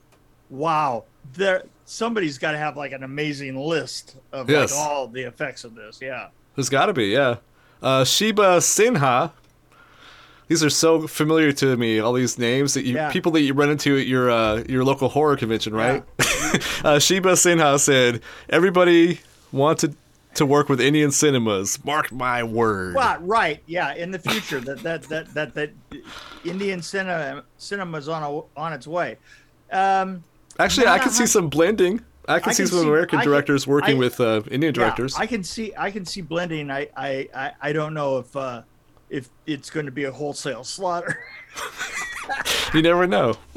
"Wow, 0.51 1.05
there 1.35 1.65
somebody's 1.85 2.39
got 2.39 2.53
to 2.53 2.59
have 2.59 2.77
like 2.77 2.93
an 2.93 3.03
amazing 3.03 3.57
list 3.57 4.17
of 4.33 4.49
Yes. 4.51 4.73
like 4.73 4.81
all 4.81 5.09
the 5.09 5.23
effects 5.23 5.65
of 5.65 5.75
this." 5.75 5.99
Yeah. 6.01 6.29
There's 6.55 6.69
got 6.69 6.87
to 6.87 6.93
be, 6.93 7.07
yeah. 7.07 7.37
Uh, 7.83 8.05
Shiba 8.05 8.59
Sinha. 8.59 9.33
These 10.49 10.63
are 10.63 10.71
so 10.71 11.09
familiar 11.09 11.51
to 11.53 11.77
me. 11.77 11.99
All 11.99 12.13
these 12.13 12.39
names 12.39 12.75
that 12.75 12.85
you 12.85 12.95
Yeah. 12.95 13.11
people 13.11 13.33
that 13.33 13.41
you 13.41 13.53
run 13.53 13.69
into 13.69 13.99
at 13.99 14.07
your 14.07 14.31
uh, 14.31 14.63
your 14.69 14.85
local 14.85 15.09
horror 15.09 15.37
convention, 15.37 15.75
right? 15.75 16.05
uh, 16.85 16.99
Shiba 17.01 17.33
Sinha 17.33 17.79
said, 17.81 18.21
"Everybody 18.49 19.21
wanted 19.51 19.97
to 20.37 20.47
work 20.47 20.69
with 20.69 20.81
Indian 20.81 21.11
cinemas. 21.11 21.85
Mark 21.85 22.13
my 22.13 22.43
word." 22.43 22.95
Well, 22.95 23.19
right, 23.21 23.63
yeah. 23.67 23.95
In 23.95 24.11
the 24.11 24.19
future, 24.19 24.61
that 24.61 24.83
that 24.83 25.03
that 25.05 25.35
that 25.35 25.55
that 25.55 25.71
Indian 26.45 26.83
cinema 26.83 27.45
cinema's 27.59 28.09
on 28.09 28.23
a, 28.23 28.61
on 28.61 28.73
its 28.73 28.87
way. 28.87 29.17
Um, 29.73 30.23
Actually, 30.59 30.87
I 30.87 30.99
can 30.99 31.11
see 31.11 31.27
some 31.27 31.49
blending. 31.49 32.03
I 32.29 32.41
can 32.41 32.51
I 32.51 32.53
see 32.53 32.63
can 32.65 32.71
some 32.71 32.79
see- 32.81 32.89
American 32.89 33.19
I 33.19 33.23
can- 33.23 33.31
directors 33.31 33.67
working 33.67 33.97
I- 33.97 33.99
with 33.99 34.21
uh, 34.21 34.43
Indian 34.51 34.75
yeah, 34.75 34.81
directors. 34.81 35.15
I 35.17 35.27
can 35.27 35.45
see 35.45 35.73
I 35.77 35.91
can 35.91 36.05
see 36.05 36.23
blending. 36.23 36.71
I 36.71 36.89
I 36.97 37.53
I, 37.61 37.73
don't 37.73 37.95
know 37.95 38.19
if 38.19 38.35
uh, 38.37 38.63
if 39.11 39.29
it's 39.47 39.71
going 39.71 39.87
to 39.87 39.93
be 39.93 40.05
a 40.05 40.13
wholesale 40.13 40.65
slaughter. 40.65 41.21
you 42.75 42.83
never 42.83 43.07
know. 43.07 43.37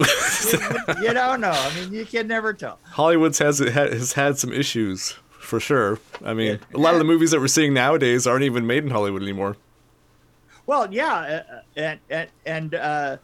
you 1.02 1.14
don't 1.14 1.42
know. 1.42 1.52
I 1.52 1.72
mean, 1.76 1.94
you 1.94 2.06
can 2.06 2.28
never 2.28 2.54
tell. 2.54 2.80
Hollywood's 2.84 3.40
has 3.40 3.60
has 3.60 4.14
had 4.14 4.38
some 4.38 4.54
issues 4.54 5.16
for 5.50 5.60
sure. 5.60 6.00
I 6.24 6.34
mean, 6.34 6.60
a 6.74 6.78
lot 6.78 6.94
of 6.94 7.00
the 7.00 7.06
movies 7.06 7.32
that 7.32 7.40
we're 7.40 7.48
seeing 7.48 7.74
nowadays 7.74 8.28
aren't 8.28 8.44
even 8.44 8.66
made 8.68 8.84
in 8.84 8.92
Hollywood 8.92 9.24
anymore. 9.24 9.58
Well, 10.66 10.94
yeah, 10.94 11.42
uh, 11.50 11.62
and 11.76 12.00
and 12.10 12.30
and 12.46 12.76
uh, 12.76 13.18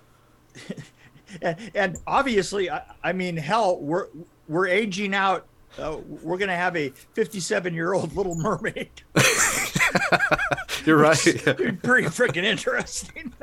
and, 1.76 1.98
obviously, 2.08 2.70
I, 2.72 2.82
I 3.04 3.14
mean, 3.14 3.38
hell, 3.38 3.80
we're 3.80 4.08
we're 4.48 4.68
aging 4.68 5.14
out. 5.14 5.46
Uh, 5.78 5.98
we're 6.24 6.38
gonna 6.38 6.56
have 6.56 6.76
a 6.76 6.90
57 7.14 7.74
year 7.74 7.94
old 7.94 8.16
Little 8.16 8.36
Mermaid. 8.36 8.90
You're 10.86 10.98
right. 10.98 11.18
Pretty 11.18 12.08
freaking 12.08 12.44
interesting. 12.44 13.34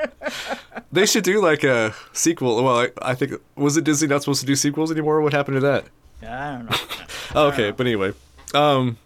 they 0.93 1.07
should 1.07 1.25
do 1.25 1.41
like 1.43 1.63
a 1.63 1.95
sequel. 2.13 2.63
Well, 2.65 2.81
I, 2.81 2.89
I 3.03 3.15
think 3.15 3.35
was 3.55 3.77
it 3.77 3.85
Disney 3.85 4.09
not 4.09 4.23
supposed 4.23 4.41
to 4.41 4.47
do 4.47 4.57
sequels 4.57 4.91
anymore? 4.91 5.21
What 5.21 5.33
happened 5.33 5.57
to 5.57 5.61
that? 5.61 5.85
I 6.23 6.53
don't 6.53 6.71
know. 6.71 6.77
Oh, 7.35 7.49
okay, 7.49 7.71
but 7.71 7.87
anyway, 7.87 8.13
um, 8.55 8.99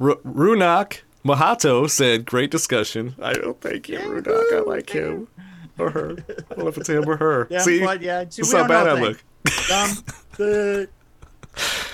R- 0.00 0.16
Runak 0.24 1.00
Mahato 1.24 1.88
said, 1.88 2.24
"Great 2.24 2.50
discussion." 2.50 3.14
I 3.20 3.32
don't 3.34 3.60
thank 3.60 3.88
you, 3.88 3.98
Runak. 3.98 4.52
I 4.52 4.60
like 4.60 4.90
him 4.90 5.28
or 5.78 5.90
her. 5.90 6.16
I 6.28 6.54
don't 6.54 6.58
know 6.58 6.68
if 6.68 6.78
it's 6.78 6.88
him 6.88 7.08
or 7.08 7.16
her. 7.16 7.46
Yeah, 7.50 7.60
See, 7.60 7.80
but 7.80 8.02
yeah, 8.02 8.24
see, 8.28 8.42
that's 8.42 8.52
how 8.52 8.66
bad 8.68 8.88
I 8.88 9.00
look. 9.00 9.24
Um, 9.72 9.90
the 10.36 10.88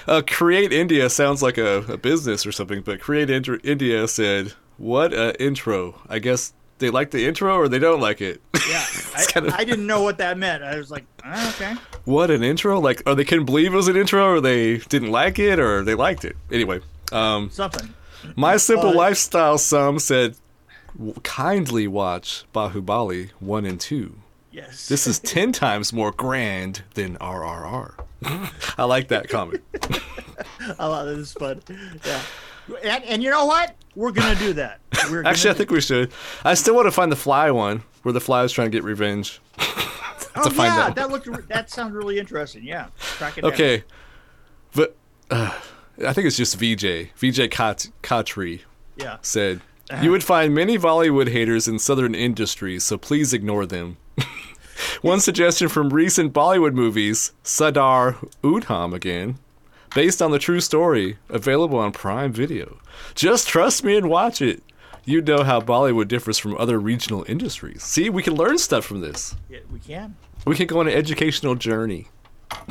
Uh, 0.06 0.20
Create 0.26 0.70
India 0.72 1.08
sounds 1.08 1.42
like 1.42 1.56
a, 1.56 1.78
a 1.88 1.96
business 1.96 2.44
or 2.44 2.52
something, 2.52 2.82
but 2.82 3.00
Create 3.00 3.30
India 3.30 4.06
said, 4.06 4.52
"What 4.76 5.14
a 5.14 5.40
intro! 5.42 6.00
I 6.08 6.18
guess 6.18 6.52
they 6.78 6.90
like 6.90 7.10
the 7.10 7.26
intro 7.26 7.54
or 7.56 7.68
they 7.68 7.78
don't 7.78 8.00
like 8.00 8.20
it." 8.20 8.40
yeah, 8.68 8.84
I, 9.16 9.24
kind 9.28 9.46
of- 9.46 9.54
I 9.54 9.64
didn't 9.64 9.86
know 9.86 10.02
what 10.02 10.18
that 10.18 10.38
meant. 10.38 10.62
I 10.62 10.76
was 10.76 10.90
like, 10.90 11.04
ah, 11.24 11.54
okay. 11.54 11.74
what 12.04 12.30
an 12.30 12.42
intro! 12.42 12.80
Like, 12.80 13.02
or 13.06 13.14
they 13.14 13.24
couldn't 13.24 13.44
believe 13.46 13.72
it 13.72 13.76
was 13.76 13.88
an 13.88 13.96
intro, 13.96 14.24
or 14.34 14.40
they 14.40 14.78
didn't 14.78 15.10
like 15.10 15.38
it, 15.38 15.58
or 15.58 15.82
they 15.84 15.94
liked 15.94 16.24
it. 16.24 16.36
Anyway, 16.50 16.80
um, 17.12 17.50
Something. 17.50 17.92
my 18.36 18.56
simple 18.56 18.90
Uh, 18.90 18.94
lifestyle. 18.94 19.58
Some 19.58 19.98
said, 19.98 20.36
kindly 21.22 21.86
watch 21.88 22.44
Bahubali 22.54 23.30
one 23.40 23.64
and 23.66 23.80
two. 23.80 24.16
Yes. 24.52 24.86
This 24.88 25.06
is 25.06 25.18
ten 25.34 25.52
times 25.52 25.92
more 25.92 26.12
grand 26.12 26.82
than 26.94 27.16
RRR. 27.18 27.94
I 28.78 28.84
like 28.84 29.08
that 29.08 29.28
comment. 29.28 29.62
I 30.78 30.86
love 30.86 31.06
this 31.08 31.18
is 31.18 31.32
fun. 31.32 31.60
Yeah. 32.04 32.20
And, 32.82 33.04
and 33.04 33.22
you 33.22 33.30
know 33.30 33.46
what? 33.46 33.74
We're 33.94 34.12
gonna 34.12 34.34
do 34.38 34.52
that. 34.54 34.80
We're 35.10 35.22
gonna 35.22 35.28
Actually, 35.30 35.50
I 35.50 35.54
think 35.54 35.70
we 35.70 35.80
should. 35.80 36.10
I 36.44 36.54
still 36.54 36.74
want 36.74 36.86
to 36.86 36.90
find 36.92 37.12
the 37.12 37.16
fly 37.16 37.50
one 37.50 37.82
where 38.02 38.12
the 38.12 38.20
fly 38.20 38.42
is 38.44 38.52
trying 38.52 38.70
to 38.70 38.76
get 38.76 38.84
revenge. 38.84 39.40
Oh 40.36 40.50
find 40.50 40.74
yeah, 40.74 40.86
that 40.90 40.96
that 40.96 41.10
looked. 41.10 41.48
That 41.48 41.70
sounds 41.70 41.92
really 41.94 42.18
interesting. 42.18 42.64
Yeah. 42.64 42.88
Track 42.98 43.38
it 43.38 43.42
down. 43.42 43.52
Okay, 43.52 43.84
but 44.74 44.96
uh, 45.30 45.56
I 46.04 46.12
think 46.12 46.26
it's 46.26 46.36
just 46.36 46.56
VJ. 46.56 47.10
VJ 47.16 47.52
Kat- 47.52 47.90
Katri 48.02 48.62
Yeah. 48.96 49.18
said, 49.22 49.60
"You 50.02 50.10
would 50.10 50.24
find 50.24 50.52
many 50.52 50.76
Bollywood 50.76 51.28
haters 51.30 51.68
in 51.68 51.78
southern 51.78 52.16
industries, 52.16 52.82
so 52.82 52.98
please 52.98 53.32
ignore 53.32 53.64
them." 53.64 53.96
One 55.02 55.20
suggestion 55.20 55.68
from 55.68 55.90
recent 55.90 56.32
Bollywood 56.32 56.74
movies, 56.74 57.30
Sardar 57.44 58.16
Udham 58.42 58.92
again, 58.92 59.38
based 59.94 60.20
on 60.22 60.30
the 60.30 60.38
true 60.38 60.60
story, 60.60 61.18
available 61.28 61.78
on 61.78 61.92
Prime 61.92 62.32
Video. 62.32 62.78
Just 63.14 63.48
trust 63.48 63.84
me 63.84 63.96
and 63.96 64.08
watch 64.08 64.42
it. 64.42 64.62
You 65.04 65.20
know 65.20 65.42
how 65.44 65.60
Bollywood 65.60 66.08
differs 66.08 66.38
from 66.38 66.56
other 66.56 66.78
regional 66.80 67.24
industries. 67.28 67.82
See, 67.82 68.08
we 68.08 68.22
can 68.22 68.34
learn 68.34 68.56
stuff 68.58 68.84
from 68.86 69.00
this. 69.00 69.36
Yeah, 69.50 69.58
we 69.70 69.78
can. 69.78 70.16
We 70.46 70.56
can 70.56 70.66
go 70.66 70.80
on 70.80 70.88
an 70.88 70.94
educational 70.94 71.54
journey. 71.54 72.08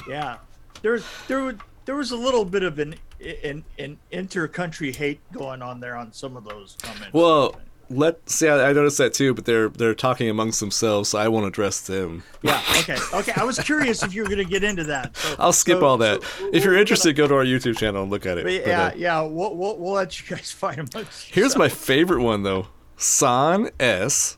Yeah. 0.07 0.37
There, 0.81 0.99
there, 1.27 1.41
was- 1.43 1.55
there 1.85 1.95
was 1.95 2.11
a 2.11 2.17
little 2.17 2.45
bit 2.45 2.63
of 2.63 2.79
an 2.79 2.95
an, 3.43 3.63
an 3.79 3.97
inter-country 4.11 4.91
hate 4.91 5.19
going 5.31 5.61
on 5.61 5.79
there 5.79 5.95
on 5.95 6.11
some 6.11 6.35
of 6.35 6.43
those 6.43 6.75
comments. 6.81 7.13
Well, 7.13 7.55
let 7.89 8.29
see. 8.29 8.47
I, 8.47 8.69
I 8.69 8.73
noticed 8.73 8.97
that 8.97 9.13
too, 9.13 9.33
but 9.33 9.45
they're 9.45 9.69
they're 9.69 9.93
talking 9.95 10.29
amongst 10.29 10.59
themselves, 10.59 11.09
so 11.09 11.19
I 11.19 11.27
won't 11.27 11.45
address 11.45 11.81
them. 11.81 12.23
yeah. 12.41 12.61
Okay. 12.79 12.97
Okay. 13.13 13.33
I 13.35 13.43
was 13.43 13.59
curious 13.59 14.03
if 14.03 14.13
you 14.13 14.23
were 14.23 14.29
gonna 14.29 14.43
get 14.43 14.63
into 14.63 14.83
that. 14.85 15.15
So, 15.17 15.35
I'll 15.39 15.53
skip 15.53 15.79
so- 15.79 15.85
all 15.85 15.97
that. 15.97 16.23
so 16.23 16.49
if 16.53 16.63
you're 16.63 16.77
interested, 16.77 17.15
go 17.15 17.27
to 17.27 17.35
our 17.35 17.45
YouTube 17.45 17.77
channel 17.77 18.01
and 18.03 18.11
look 18.11 18.25
at 18.25 18.37
it. 18.37 18.43
gonna- 18.45 18.59
But, 18.59 18.67
yeah. 18.67 18.83
uh, 18.85 18.91
Yeah. 18.95 19.21
We'll, 19.21 19.55
we'll 19.55 19.77
we'll 19.77 19.93
let 19.93 20.19
you 20.19 20.35
guys 20.35 20.51
find 20.63 20.87
them. 20.87 21.05
Here's 21.27 21.55
my 21.55 21.69
favorite 21.69 22.21
one 22.23 22.43
though. 22.43 22.67
San 22.97 23.69
S, 23.79 24.37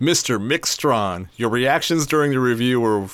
Mr. 0.00 0.40
Mixtron. 0.40 1.28
Your 1.36 1.50
reactions 1.50 2.06
during 2.06 2.32
the 2.32 2.40
review 2.40 2.80
were 2.80 3.06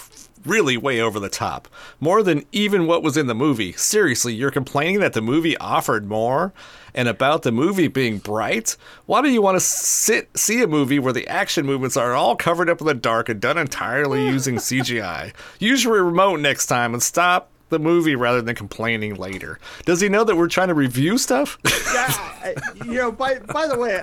really 0.45 0.77
way 0.77 1.01
over 1.01 1.19
the 1.21 1.29
top. 1.29 1.69
More 2.01 2.23
than 2.23 2.45
even 2.53 2.87
what 2.87 3.03
was 3.03 3.17
in 3.17 3.27
the 3.27 3.35
movie. 3.35 3.73
Seriously, 3.73 4.35
you're 4.35 4.51
complaining 4.51 5.01
that 5.01 5.13
the 5.13 5.23
movie 5.23 5.57
offered 5.59 6.09
more? 6.09 6.53
And 6.95 7.07
about 7.07 7.43
the 7.43 7.53
movie 7.53 7.89
being 7.89 8.19
bright? 8.19 8.77
Why 9.07 9.23
do 9.23 9.29
you 9.29 9.43
want 9.43 9.57
to 9.57 9.61
sit 9.61 10.37
see 10.37 10.63
a 10.63 10.67
movie 10.67 10.99
where 10.99 11.13
the 11.13 11.29
action 11.29 11.65
movements 11.65 11.97
are 11.97 12.15
all 12.15 12.35
covered 12.35 12.69
up 12.69 12.81
in 12.81 12.87
the 12.87 12.95
dark 12.95 13.29
and 13.29 13.41
done 13.41 13.59
entirely 13.59 14.27
using 14.27 14.57
CGI? 14.57 15.33
Use 15.59 15.85
your 15.85 16.03
remote 16.03 16.41
next 16.41 16.67
time 16.67 16.95
and 16.95 17.03
stop 17.03 17.51
the 17.69 17.79
movie 17.79 18.17
rather 18.17 18.43
than 18.43 18.55
complaining 18.55 19.15
later. 19.15 19.59
Does 19.85 20.01
he 20.01 20.09
know 20.09 20.25
that 20.25 20.37
we're 20.37 20.49
trying 20.49 20.69
to 20.69 20.75
review 20.75 21.19
stuff? 21.19 21.59
yeah, 21.93 22.53
uh, 22.57 22.85
you 22.85 22.95
know, 22.95 23.13
by 23.13 23.39
by 23.39 23.67
the 23.67 23.79
way, 23.79 24.03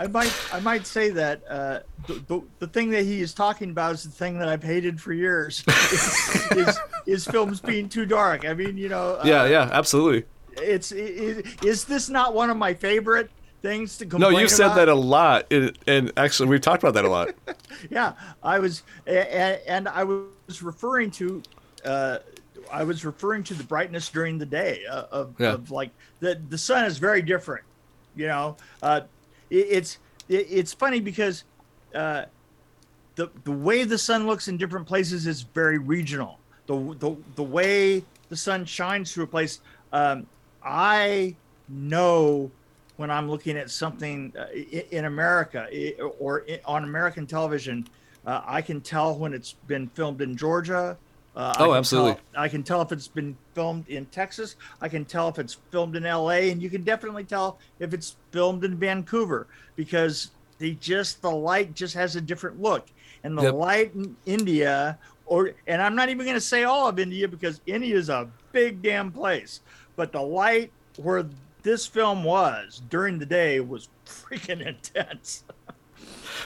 I, 0.00 0.06
might 0.06 0.34
I 0.52 0.60
might 0.60 0.86
say 0.86 1.10
that 1.10 1.42
uh, 1.48 1.80
the, 2.06 2.14
the 2.26 2.42
the 2.60 2.66
thing 2.66 2.90
that 2.90 3.02
he 3.02 3.20
is 3.20 3.34
talking 3.34 3.70
about 3.70 3.94
is 3.94 4.04
the 4.04 4.10
thing 4.10 4.38
that 4.38 4.48
I've 4.48 4.62
hated 4.62 5.00
for 5.00 5.12
years. 5.12 5.62
is, 5.68 6.46
is, 6.52 6.78
is 7.06 7.24
films 7.26 7.60
being 7.60 7.88
too 7.88 8.06
dark. 8.06 8.44
I 8.46 8.54
mean, 8.54 8.76
you 8.78 8.88
know, 8.88 9.16
uh, 9.16 9.22
yeah, 9.24 9.46
yeah, 9.46 9.68
absolutely. 9.72 10.24
It's 10.56 10.90
is, 10.92 11.44
is 11.62 11.84
this 11.84 12.08
not 12.08 12.34
one 12.34 12.48
of 12.50 12.56
my 12.56 12.72
favorite 12.74 13.30
things 13.62 13.98
to 13.98 14.06
complain 14.06 14.32
No, 14.32 14.38
you've 14.38 14.50
said 14.50 14.66
about? 14.66 14.76
that 14.76 14.88
a 14.88 14.94
lot, 14.94 15.46
and, 15.52 15.76
and 15.86 16.12
actually, 16.16 16.48
we've 16.48 16.62
talked 16.62 16.82
about 16.82 16.94
that 16.94 17.04
a 17.04 17.10
lot. 17.10 17.30
yeah 17.90 18.12
i 18.42 18.58
was 18.58 18.82
and, 19.06 19.58
and 19.66 19.88
i 19.88 20.04
was 20.04 20.62
referring 20.62 21.10
to 21.10 21.42
uh 21.86 22.18
i 22.70 22.84
was 22.84 23.06
referring 23.06 23.42
to 23.42 23.54
the 23.54 23.64
brightness 23.64 24.10
during 24.10 24.36
the 24.36 24.44
day 24.44 24.82
uh, 24.90 25.04
of, 25.10 25.34
Yeah. 25.38 25.52
of 25.54 25.70
like 25.70 25.90
the 26.20 26.38
the 26.50 26.58
sun 26.58 26.84
is 26.84 26.98
very 26.98 27.22
different 27.22 27.64
you 28.14 28.26
know 28.26 28.56
uh 28.82 29.02
it, 29.50 29.66
it's 29.70 29.98
it, 30.28 30.46
it's 30.50 30.72
funny 30.72 31.00
because 31.00 31.44
uh 31.94 32.24
the 33.16 33.30
the 33.44 33.52
way 33.52 33.84
the 33.84 33.98
sun 33.98 34.26
looks 34.26 34.48
in 34.48 34.56
different 34.56 34.86
places 34.86 35.26
is 35.26 35.42
very 35.42 35.78
regional 35.78 36.38
the 36.66 36.74
the, 36.98 37.16
the 37.36 37.42
way 37.42 38.04
the 38.28 38.36
sun 38.36 38.64
shines 38.64 39.12
through 39.12 39.24
a 39.24 39.26
place 39.26 39.60
um 39.92 40.26
i 40.62 41.34
know 41.68 42.50
when 43.00 43.10
I'm 43.10 43.30
looking 43.30 43.56
at 43.56 43.70
something 43.70 44.30
uh, 44.38 44.52
in 44.52 45.06
America 45.06 45.66
or 46.18 46.44
on 46.66 46.84
American 46.84 47.26
television, 47.26 47.88
uh, 48.26 48.42
I 48.44 48.60
can 48.60 48.82
tell 48.82 49.16
when 49.16 49.32
it's 49.32 49.54
been 49.66 49.88
filmed 49.88 50.20
in 50.20 50.36
Georgia. 50.36 50.98
Uh, 51.36 51.54
Oh, 51.58 51.68
can 51.68 51.74
absolutely. 51.76 52.12
tell- 52.14 52.42
I 52.42 52.48
can 52.48 52.62
tell 52.62 52.82
if 52.82 52.90
it's 52.92 53.06
been 53.08 53.36
filmed 53.54 53.88
in 53.88 54.06
Texas. 54.06 54.56
I 54.80 54.88
can 54.88 55.04
tell 55.04 55.28
if 55.28 55.38
it's 55.38 55.58
filmed 55.70 55.94
in 55.96 56.04
LA, 56.04 56.50
and 56.50 56.60
you 56.62 56.68
can 56.70 56.82
definitely 56.82 57.24
tell 57.24 57.58
if 57.78 57.94
it's 57.94 58.16
filmed 58.32 58.64
in 58.64 58.76
Vancouver 58.76 59.46
because 59.76 60.30
they 60.58 60.72
just 60.72 61.22
the 61.22 61.30
light 61.30 61.74
just 61.74 61.94
has 61.94 62.16
a 62.16 62.20
different 62.20 62.60
look, 62.60 62.88
and 63.24 63.38
the 63.38 63.42
Yep. 63.44 63.54
light 63.54 63.94
in 63.94 64.16
India, 64.26 64.98
or 65.26 65.52
and 65.68 65.80
I'm 65.80 65.94
not 65.94 66.08
even 66.08 66.26
going 66.26 66.34
to 66.36 66.40
say 66.40 66.64
all 66.64 66.88
of 66.88 66.98
India 66.98 67.28
because 67.28 67.60
India 67.66 67.96
is 67.96 68.08
a 68.08 68.28
big 68.52 68.82
damn 68.82 69.12
place, 69.12 69.60
but 69.96 70.10
the 70.12 70.20
light 70.22 70.72
where 70.96 71.24
this 71.62 71.86
film 71.86 72.24
was 72.24 72.82
during 72.90 73.18
the 73.18 73.26
day 73.26 73.60
was 73.60 73.88
freaking 74.04 74.66
intense. 74.66 75.44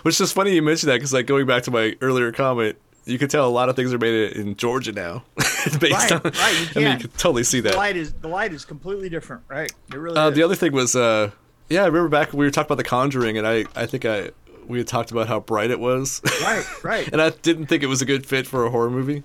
Which 0.02 0.20
is 0.20 0.32
funny 0.32 0.54
you 0.54 0.60
mentioned 0.62 0.90
that 0.90 0.96
because, 0.96 1.12
like, 1.14 1.26
going 1.26 1.46
back 1.46 1.62
to 1.64 1.70
my 1.70 1.96
earlier 2.00 2.30
comment, 2.32 2.76
you 3.04 3.18
can 3.18 3.28
tell 3.28 3.46
a 3.46 3.50
lot 3.50 3.68
of 3.68 3.76
things 3.76 3.92
are 3.92 3.98
made 3.98 4.32
in 4.32 4.56
Georgia 4.56 4.92
now. 4.92 5.24
based 5.36 5.82
Right, 5.82 6.12
on, 6.12 6.20
right, 6.22 6.70
you 6.74 6.80
I 6.80 6.84
mean, 6.84 6.92
you 6.92 6.98
can. 7.00 7.10
totally 7.18 7.44
see 7.44 7.60
that. 7.60 7.72
The 7.72 7.76
light 7.78 7.96
is 7.96 8.12
the 8.14 8.28
light 8.28 8.52
is 8.52 8.64
completely 8.64 9.08
different, 9.08 9.42
right? 9.48 9.72
It 9.92 9.96
really 9.96 10.16
Uh, 10.16 10.30
the 10.30 10.42
other 10.42 10.54
thing 10.54 10.72
was, 10.72 10.94
uh, 10.96 11.30
yeah, 11.68 11.82
I 11.82 11.86
remember 11.86 12.08
back 12.08 12.32
when 12.32 12.38
we 12.40 12.44
were 12.46 12.50
talking 12.50 12.68
about 12.68 12.76
The 12.78 12.84
Conjuring, 12.84 13.38
and 13.38 13.46
I, 13.46 13.64
I 13.74 13.86
think 13.86 14.04
I 14.04 14.30
we 14.66 14.78
had 14.78 14.86
talked 14.86 15.10
about 15.10 15.28
how 15.28 15.40
bright 15.40 15.70
it 15.70 15.78
was, 15.80 16.22
right, 16.42 16.64
right. 16.84 17.08
and 17.12 17.20
I 17.20 17.30
didn't 17.30 17.66
think 17.66 17.82
it 17.82 17.86
was 17.86 18.00
a 18.00 18.06
good 18.06 18.24
fit 18.26 18.46
for 18.46 18.64
a 18.64 18.70
horror 18.70 18.88
movie. 18.90 19.22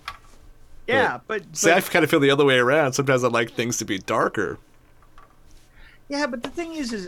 yeah, 0.87 1.19
but, 1.27 1.43
See, 1.55 1.71
I 1.71 1.79
kind 1.81 2.03
of 2.03 2.09
feel 2.11 2.19
the 2.19 2.31
other 2.31 2.43
way 2.45 2.57
around. 2.57 2.93
Sometimes 2.93 3.23
I 3.23 3.27
like 3.29 3.51
things 3.53 3.77
to 3.77 3.85
be 3.85 3.99
darker. 3.99 4.57
yeah, 6.09 6.25
but 6.27 6.43
the 6.43 6.49
thing 6.49 6.73
is, 6.75 6.91
is 6.91 7.07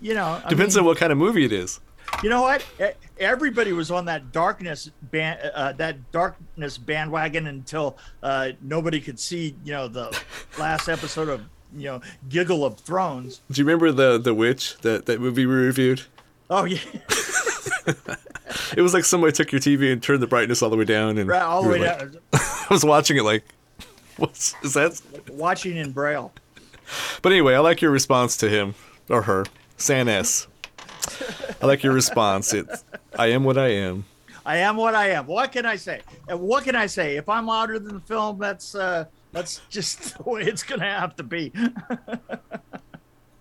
you 0.00 0.14
know, 0.14 0.40
I 0.44 0.48
Depends 0.50 0.74
mean, 0.76 0.80
on 0.82 0.86
what 0.86 0.98
kind 0.98 1.12
of 1.12 1.18
movie 1.18 1.44
it 1.44 1.52
is. 1.52 1.80
You 2.22 2.28
know 2.30 2.42
what? 2.42 2.64
E- 2.80 2.86
Everybody 3.18 3.72
was 3.72 3.90
on 3.90 4.04
that 4.06 4.32
darkness 4.32 4.90
band, 5.02 5.40
uh, 5.54 5.72
that 5.72 6.10
darkness 6.12 6.76
bandwagon 6.78 7.46
until 7.46 7.96
uh, 8.22 8.50
nobody 8.60 9.00
could 9.00 9.18
see. 9.20 9.54
You 9.64 9.72
know, 9.72 9.88
the 9.88 10.16
last 10.58 10.88
episode 10.88 11.28
of 11.28 11.42
you 11.74 11.84
know 11.84 12.00
Giggle 12.28 12.64
of 12.64 12.78
Thrones. 12.80 13.40
Do 13.50 13.60
you 13.60 13.64
remember 13.66 13.92
the 13.92 14.18
the 14.18 14.34
witch 14.34 14.76
that 14.78 15.06
that 15.06 15.20
movie 15.20 15.46
we 15.46 15.54
reviewed? 15.54 16.02
Oh 16.50 16.64
yeah, 16.64 16.78
It 18.76 18.82
was 18.82 18.92
like 18.94 19.04
somebody 19.04 19.32
took 19.32 19.52
your 19.52 19.60
TV 19.60 19.92
and 19.92 20.02
turned 20.02 20.22
the 20.22 20.26
brightness 20.26 20.62
all 20.62 20.70
the 20.70 20.76
way 20.76 20.84
down, 20.84 21.18
and 21.18 21.28
right, 21.28 21.42
all 21.42 21.62
the 21.62 21.68
way 21.70 21.78
like- 21.80 21.98
down, 21.98 22.18
I 22.32 22.66
was 22.70 22.84
watching 22.84 23.16
it 23.16 23.22
like, 23.22 23.44
what's 24.16 24.54
is 24.62 24.74
that? 24.74 25.00
watching 25.30 25.76
in 25.76 25.92
braille. 25.92 26.32
But 27.22 27.32
anyway, 27.32 27.54
I 27.54 27.60
like 27.60 27.80
your 27.80 27.90
response 27.90 28.36
to 28.38 28.48
him 28.50 28.74
or 29.08 29.22
her, 29.22 29.44
San 29.76 30.08
S. 30.08 30.46
I 31.60 31.66
like 31.66 31.82
your 31.82 31.92
response. 31.92 32.52
It's 32.52 32.84
I 33.18 33.28
am 33.28 33.44
what 33.44 33.58
I 33.58 33.68
am. 33.68 34.04
I 34.44 34.58
am 34.58 34.76
what 34.76 34.94
I 34.94 35.10
am. 35.10 35.26
What 35.26 35.52
can 35.52 35.66
I 35.66 35.76
say? 35.76 36.00
And 36.28 36.40
what 36.40 36.64
can 36.64 36.74
I 36.74 36.86
say? 36.86 37.16
If 37.16 37.28
I'm 37.28 37.46
louder 37.46 37.78
than 37.78 37.94
the 37.94 38.00
film, 38.00 38.38
that's 38.38 38.74
uh, 38.74 39.04
that's 39.32 39.60
just 39.70 40.18
the 40.24 40.28
way 40.28 40.42
it's 40.42 40.62
gonna 40.62 40.84
have 40.84 41.16
to 41.16 41.22
be. 41.22 41.52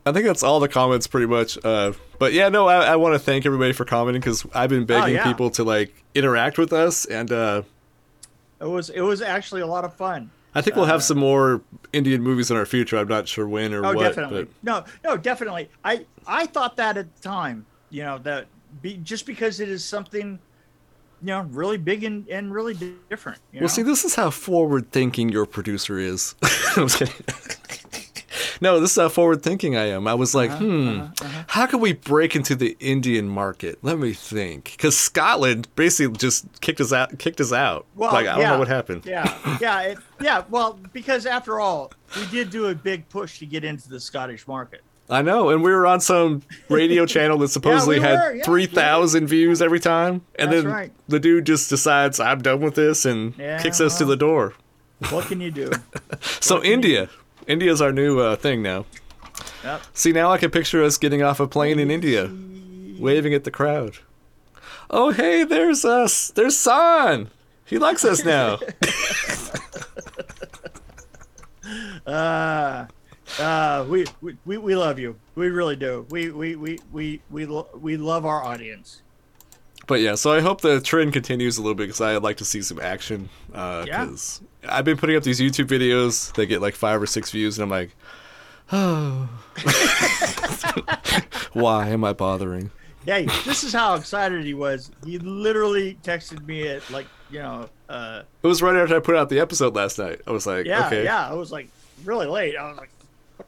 I 0.03 0.11
think 0.11 0.25
that's 0.25 0.41
all 0.43 0.59
the 0.59 0.67
comments 0.67 1.05
pretty 1.07 1.27
much. 1.27 1.63
Uh, 1.63 1.93
but 2.17 2.33
yeah, 2.33 2.49
no, 2.49 2.67
I, 2.67 2.85
I 2.85 2.95
want 2.95 3.13
to 3.13 3.19
thank 3.19 3.45
everybody 3.45 3.73
for 3.73 3.85
commenting 3.85 4.19
because 4.19 4.45
I've 4.53 4.69
been 4.69 4.85
begging 4.85 5.15
yeah. 5.15 5.23
people 5.23 5.51
to 5.51 5.63
like 5.63 6.03
interact 6.15 6.57
with 6.57 6.73
us, 6.73 7.05
and 7.05 7.31
uh, 7.31 7.61
it 8.59 8.65
was 8.65 8.89
it 8.89 9.01
was 9.01 9.21
actually 9.21 9.61
a 9.61 9.67
lot 9.67 9.85
of 9.85 9.93
fun. 9.93 10.31
I 10.53 10.61
think 10.61 10.75
we'll 10.75 10.85
have 10.85 10.97
uh, 10.97 11.01
some 11.01 11.17
more 11.17 11.61
Indian 11.93 12.21
movies 12.21 12.51
in 12.51 12.57
our 12.57 12.65
future. 12.65 12.97
I'm 12.97 13.07
not 13.07 13.27
sure 13.27 13.47
when 13.47 13.73
or 13.73 13.85
Oh, 13.85 13.93
what. 13.93 14.03
definitely. 14.03 14.43
But 14.43 14.53
No, 14.63 14.83
no, 15.03 15.17
definitely. 15.17 15.69
I 15.83 16.05
I 16.27 16.45
thought 16.45 16.77
that 16.77 16.97
at 16.97 17.15
the 17.15 17.21
time. 17.21 17.65
You 17.89 18.03
know 18.03 18.17
that 18.19 18.47
be, 18.81 18.97
just 18.97 19.25
because 19.25 19.59
it 19.59 19.67
is 19.69 19.83
something, 19.83 20.39
you 21.21 21.27
know, 21.27 21.41
really 21.51 21.77
big 21.77 22.03
and, 22.03 22.27
and 22.29 22.53
really 22.53 22.73
different. 23.09 23.39
You 23.51 23.59
well, 23.59 23.61
know? 23.63 23.67
see, 23.67 23.81
this 23.81 24.05
is 24.05 24.15
how 24.15 24.29
forward 24.29 24.91
thinking 24.91 25.29
your 25.29 25.45
producer 25.45 25.97
is. 25.97 26.35
I'm 28.61 28.67
just 28.67 28.69
kidding. 28.69 28.73
no, 28.75 28.79
this 28.79 28.91
is 28.91 28.97
how 28.97 29.09
forward 29.09 29.43
thinking 29.43 29.75
I 29.75 29.87
am. 29.87 30.07
I 30.07 30.13
was 30.13 30.33
like, 30.35 30.51
Uh-huh, 30.51 30.63
hmm, 30.63 31.01
how 31.47 31.65
can 31.65 31.79
we 31.79 31.93
break 31.93 32.35
into 32.35 32.55
the 32.55 32.77
Indian 32.79 33.27
market? 33.27 33.79
Let 33.81 33.97
me 33.99 34.13
think. 34.13 34.71
Because 34.71 34.97
Scotland 34.97 35.67
basically 35.75 36.15
just 36.17 36.45
kicked 36.61 36.79
us 36.81 36.93
out. 36.93 37.17
Kicked 37.19 37.41
us 37.41 37.51
out. 37.51 37.85
Well, 37.95 38.11
like 38.13 38.27
I 38.27 38.33
don't 38.33 38.41
yeah, 38.41 38.51
know 38.53 38.59
what 38.59 38.67
happened. 38.67 39.05
Yeah, 39.05 39.57
yeah, 39.59 39.81
it, 39.81 39.97
yeah. 40.21 40.43
Well, 40.49 40.79
because 40.93 41.25
after 41.25 41.59
all, 41.59 41.91
we 42.15 42.25
did 42.27 42.49
do 42.49 42.67
a 42.67 42.75
big 42.75 43.07
push 43.09 43.39
to 43.39 43.45
get 43.45 43.63
into 43.63 43.89
the 43.89 43.99
Scottish 43.99 44.47
market. 44.47 44.81
I 45.09 45.21
know, 45.21 45.49
and 45.49 45.61
we 45.61 45.71
were 45.71 45.85
on 45.85 45.99
some 45.99 46.41
radio 46.69 47.05
channel 47.15 47.37
that 47.39 47.49
supposedly 47.49 47.99
we 47.99 48.05
had 48.05 48.37
yeah, 48.37 48.43
three 48.43 48.65
thousand 48.65 49.27
views 49.27 49.61
every 49.61 49.79
time, 49.81 50.21
and 50.35 50.51
That's 50.51 50.63
then 50.63 50.71
right. 50.71 50.91
the 51.09 51.19
dude 51.19 51.45
just 51.45 51.69
decides 51.69 52.19
I'm 52.21 52.41
done 52.41 52.61
with 52.61 52.75
this 52.75 53.03
and 53.05 53.37
Yeah, 53.37 53.61
kicks 53.61 53.81
us 53.81 53.97
to 53.97 54.05
the 54.05 54.15
door. 54.15 54.53
What 55.09 55.25
can 55.25 55.41
you 55.41 55.51
do? 55.51 55.69
So 56.39 56.63
India, 56.63 57.09
India's 57.51 57.81
our 57.81 57.91
new 57.91 58.19
uh, 58.19 58.37
thing 58.37 58.61
now. 58.61 58.85
Yep. 59.65 59.81
See, 59.93 60.13
now 60.13 60.31
I 60.31 60.37
can 60.37 60.51
picture 60.51 60.81
us 60.81 60.97
getting 60.97 61.21
off 61.21 61.41
a 61.41 61.47
plane 61.47 61.79
in 61.79 61.91
India, 61.91 62.31
waving 62.97 63.33
at 63.33 63.43
the 63.43 63.51
crowd. 63.51 63.97
Oh, 64.89 65.11
hey, 65.11 65.43
there's 65.43 65.83
us. 65.83 66.29
There's 66.29 66.57
San. 66.57 67.29
He 67.65 67.77
likes 67.77 68.05
us 68.05 68.23
now. 68.23 68.59
Uh, 72.05 72.85
uh, 73.39 73.85
we, 73.87 74.05
we, 74.21 74.37
we, 74.45 74.57
we 74.57 74.75
love 74.75 74.97
you. 74.97 75.17
We 75.35 75.49
really 75.49 75.75
do. 75.75 76.05
We, 76.09 76.31
we, 76.31 76.55
we, 76.55 76.79
we, 76.91 77.21
we, 77.29 77.45
lo- 77.45 77.69
we 77.73 77.97
love 77.97 78.25
our 78.25 78.41
audience. 78.43 79.01
But 79.91 79.99
yeah, 79.99 80.15
so 80.15 80.31
I 80.31 80.39
hope 80.39 80.61
the 80.61 80.79
trend 80.79 81.11
continues 81.11 81.57
a 81.57 81.61
little 81.61 81.75
bit 81.75 81.87
because 81.87 81.99
I'd 81.99 82.23
like 82.23 82.37
to 82.37 82.45
see 82.45 82.61
some 82.61 82.79
action. 82.79 83.27
Because 83.47 84.41
I've 84.65 84.85
been 84.85 84.95
putting 84.95 85.17
up 85.17 85.23
these 85.23 85.41
YouTube 85.41 85.67
videos 85.67 86.33
they 86.33 86.45
get 86.45 86.61
like 86.61 86.75
five 86.75 87.01
or 87.01 87.05
six 87.05 87.29
views, 87.29 87.59
and 87.59 87.63
I'm 87.63 87.69
like, 87.69 87.93
oh, 88.71 89.27
why 91.51 91.89
am 91.89 92.05
I 92.05 92.13
bothering? 92.13 92.71
Hey, 93.05 93.25
this 93.43 93.65
is 93.65 93.73
how 93.73 93.95
excited 93.95 94.45
he 94.45 94.53
was. 94.53 94.91
He 95.05 95.19
literally 95.19 95.97
texted 96.03 96.45
me 96.45 96.69
at 96.69 96.89
like, 96.89 97.07
you 97.29 97.39
know, 97.39 97.67
uh, 97.89 98.21
It 98.43 98.47
was 98.47 98.61
right 98.61 98.77
after 98.77 98.95
I 98.95 98.99
put 99.01 99.17
out 99.17 99.27
the 99.27 99.41
episode 99.41 99.75
last 99.75 99.99
night. 99.99 100.21
I 100.25 100.31
was 100.31 100.47
like, 100.47 100.67
yeah, 100.67 100.87
okay, 100.87 101.03
yeah. 101.03 101.29
I 101.29 101.33
was 101.33 101.51
like 101.51 101.67
really 102.05 102.27
late. 102.27 102.55
I 102.55 102.69
was 102.69 102.77
like, 102.77 102.91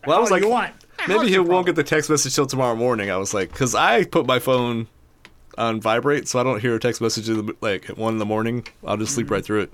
Well, 0.05 0.17
I 0.17 0.19
was 0.19 0.29
like, 0.29 0.43
you 0.43 0.49
want? 0.49 0.73
maybe 1.07 1.29
he 1.29 1.39
won't 1.39 1.65
get 1.65 1.77
the 1.77 1.85
text 1.85 2.09
message 2.09 2.35
till 2.35 2.47
tomorrow 2.47 2.75
morning. 2.75 3.09
I 3.09 3.15
was 3.15 3.33
like, 3.33 3.49
because 3.49 3.75
I 3.75 4.03
put 4.03 4.25
my 4.25 4.39
phone 4.39 4.87
on 5.57 5.79
vibrate, 5.81 6.27
so 6.27 6.39
I 6.39 6.43
don't 6.43 6.59
hear 6.61 6.75
a 6.75 6.79
text 6.79 7.01
message 7.01 7.29
in 7.29 7.45
the, 7.45 7.55
like 7.61 7.89
at 7.89 7.97
one 7.97 8.13
in 8.13 8.19
the 8.19 8.25
morning. 8.25 8.65
I'll 8.85 8.97
just 8.97 9.11
Mm-hmm. 9.11 9.15
sleep 9.15 9.31
right 9.31 9.43
through 9.45 9.61
it. 9.61 9.73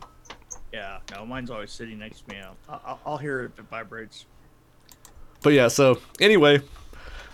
Yeah, 0.73 0.99
no, 1.11 1.25
mine's 1.25 1.49
always 1.49 1.71
sitting 1.71 1.97
next 1.99 2.27
to 2.27 2.33
me. 2.33 2.39
I'll, 2.41 2.81
I'll, 2.85 2.99
I'll 3.05 3.17
hear 3.17 3.41
it 3.41 3.45
if 3.53 3.59
it 3.59 3.65
vibrates. 3.69 4.25
But 5.41 5.53
yeah, 5.53 5.67
so 5.69 5.99
anyway, 6.19 6.61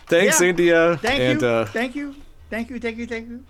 thanks 0.08 0.40
Yeah. 0.42 0.48
India, 0.48 0.98
Thank 0.98 1.20
and 1.22 1.42
you, 1.42 1.48
uh, 1.48 1.66
thank 1.66 1.96
you, 1.96 2.16
thank 2.50 2.70
you, 2.70 2.80
thank 2.80 2.98
you, 2.98 3.08
thank 3.08 3.28
you. 3.30 3.44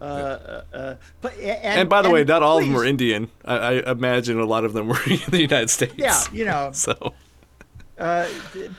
Uh, 0.00 0.04
uh, 0.04 0.62
uh, 0.76 0.94
but 1.20 1.34
and, 1.38 1.80
and 1.80 1.88
by 1.88 2.00
the 2.02 2.08
way, 2.10 2.24
not 2.24 2.42
all 2.42 2.58
of 2.58 2.64
them 2.64 2.72
please- 2.72 2.80
are 2.80 2.84
Indian. 2.86 3.30
I, 3.44 3.56
I 3.82 3.90
imagine 3.92 4.40
a 4.40 4.44
lot 4.46 4.64
of 4.64 4.72
them 4.72 4.88
were 4.88 4.98
in 5.06 5.20
the 5.28 5.40
United 5.42 5.70
States. 5.70 5.94
Yeah, 5.96 6.20
you 6.32 6.44
know, 6.46 6.70
So 6.74 7.14
uh, 7.98 8.26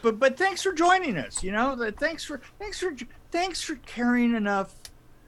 but 0.01 0.19
but 0.19 0.35
thanks 0.37 0.63
for 0.63 0.73
joining 0.73 1.17
us. 1.17 1.43
You 1.43 1.51
know, 1.51 1.91
thanks 1.97 2.23
for 2.23 2.41
thanks 2.59 2.79
for 2.79 2.93
thanks 3.29 3.61
for 3.61 3.75
caring 3.85 4.33
enough 4.35 4.73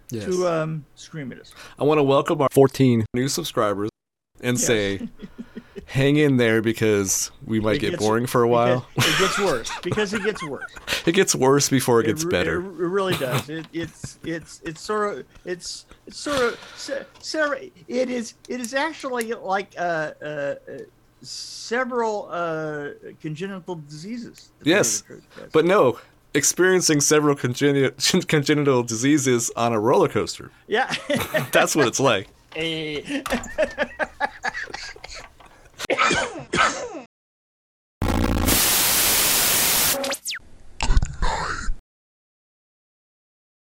yes. 0.09 0.25
to 0.25 0.47
um 0.47 0.85
scream 0.95 1.31
at 1.31 1.39
us. 1.39 1.53
I 1.79 1.83
want 1.83 1.97
to 1.99 2.03
welcome 2.03 2.41
our 2.41 2.49
14 2.51 3.05
new 3.13 3.27
subscribers 3.27 3.89
and 4.41 4.57
Yes. 4.57 4.65
say, 4.67 5.07
hang 5.85 6.17
in 6.17 6.37
there 6.37 6.61
because 6.61 7.31
we 7.45 7.59
might 7.59 7.75
It 7.75 7.79
get 7.79 7.89
gets- 7.91 8.03
boring 8.03 8.25
for 8.25 8.43
a 8.43 8.47
while. 8.47 8.85
It, 8.97 9.05
it 9.05 9.19
gets 9.19 9.39
worse 9.39 9.71
because 9.83 10.13
it 10.13 10.23
gets 10.23 10.43
worse. 10.43 10.71
It 11.05 11.15
gets 11.15 11.35
worse 11.35 11.67
before 11.67 11.99
it 11.99 12.05
gets 12.05 12.23
re- 12.23 12.31
better. 12.31 12.61
It, 12.61 12.65
it 12.65 12.87
really 12.87 13.15
does. 13.17 13.49
It, 13.49 13.65
it's 13.73 14.19
it's 14.23 14.61
it's 14.63 14.79
sort 14.79 15.17
of 15.19 15.25
it's 15.43 15.85
it's 16.07 16.17
sort 16.17 16.39
of 16.41 17.07
Sarah. 17.19 17.59
It 17.89 18.09
is 18.09 18.35
it 18.47 18.61
is 18.61 18.73
actually 18.73 19.33
like 19.33 19.73
uh, 19.77 20.11
uh, 20.23 20.55
several 21.21 22.29
uh, 22.31 22.89
congenital 23.21 23.75
diseases. 23.87 24.51
to 24.59 24.63
tell 24.63 24.71
you 24.71 24.75
Yes, 24.77 25.01
the 25.01 25.07
truth, 25.07 25.27
yes. 25.37 25.49
But 25.51 25.65
no, 25.65 25.99
experiencing 26.33 27.01
several 27.01 27.35
congenital, 27.35 27.91
congenital 28.27 28.83
diseases 28.83 29.51
on 29.55 29.73
a 29.73 29.79
roller 29.79 30.07
coaster. 30.07 30.51
yeah. 30.67 30.93
That's 31.51 31.75
what 31.75 31.87
it's 31.87 31.99
like. 31.99 32.27
Eh. 32.55 33.21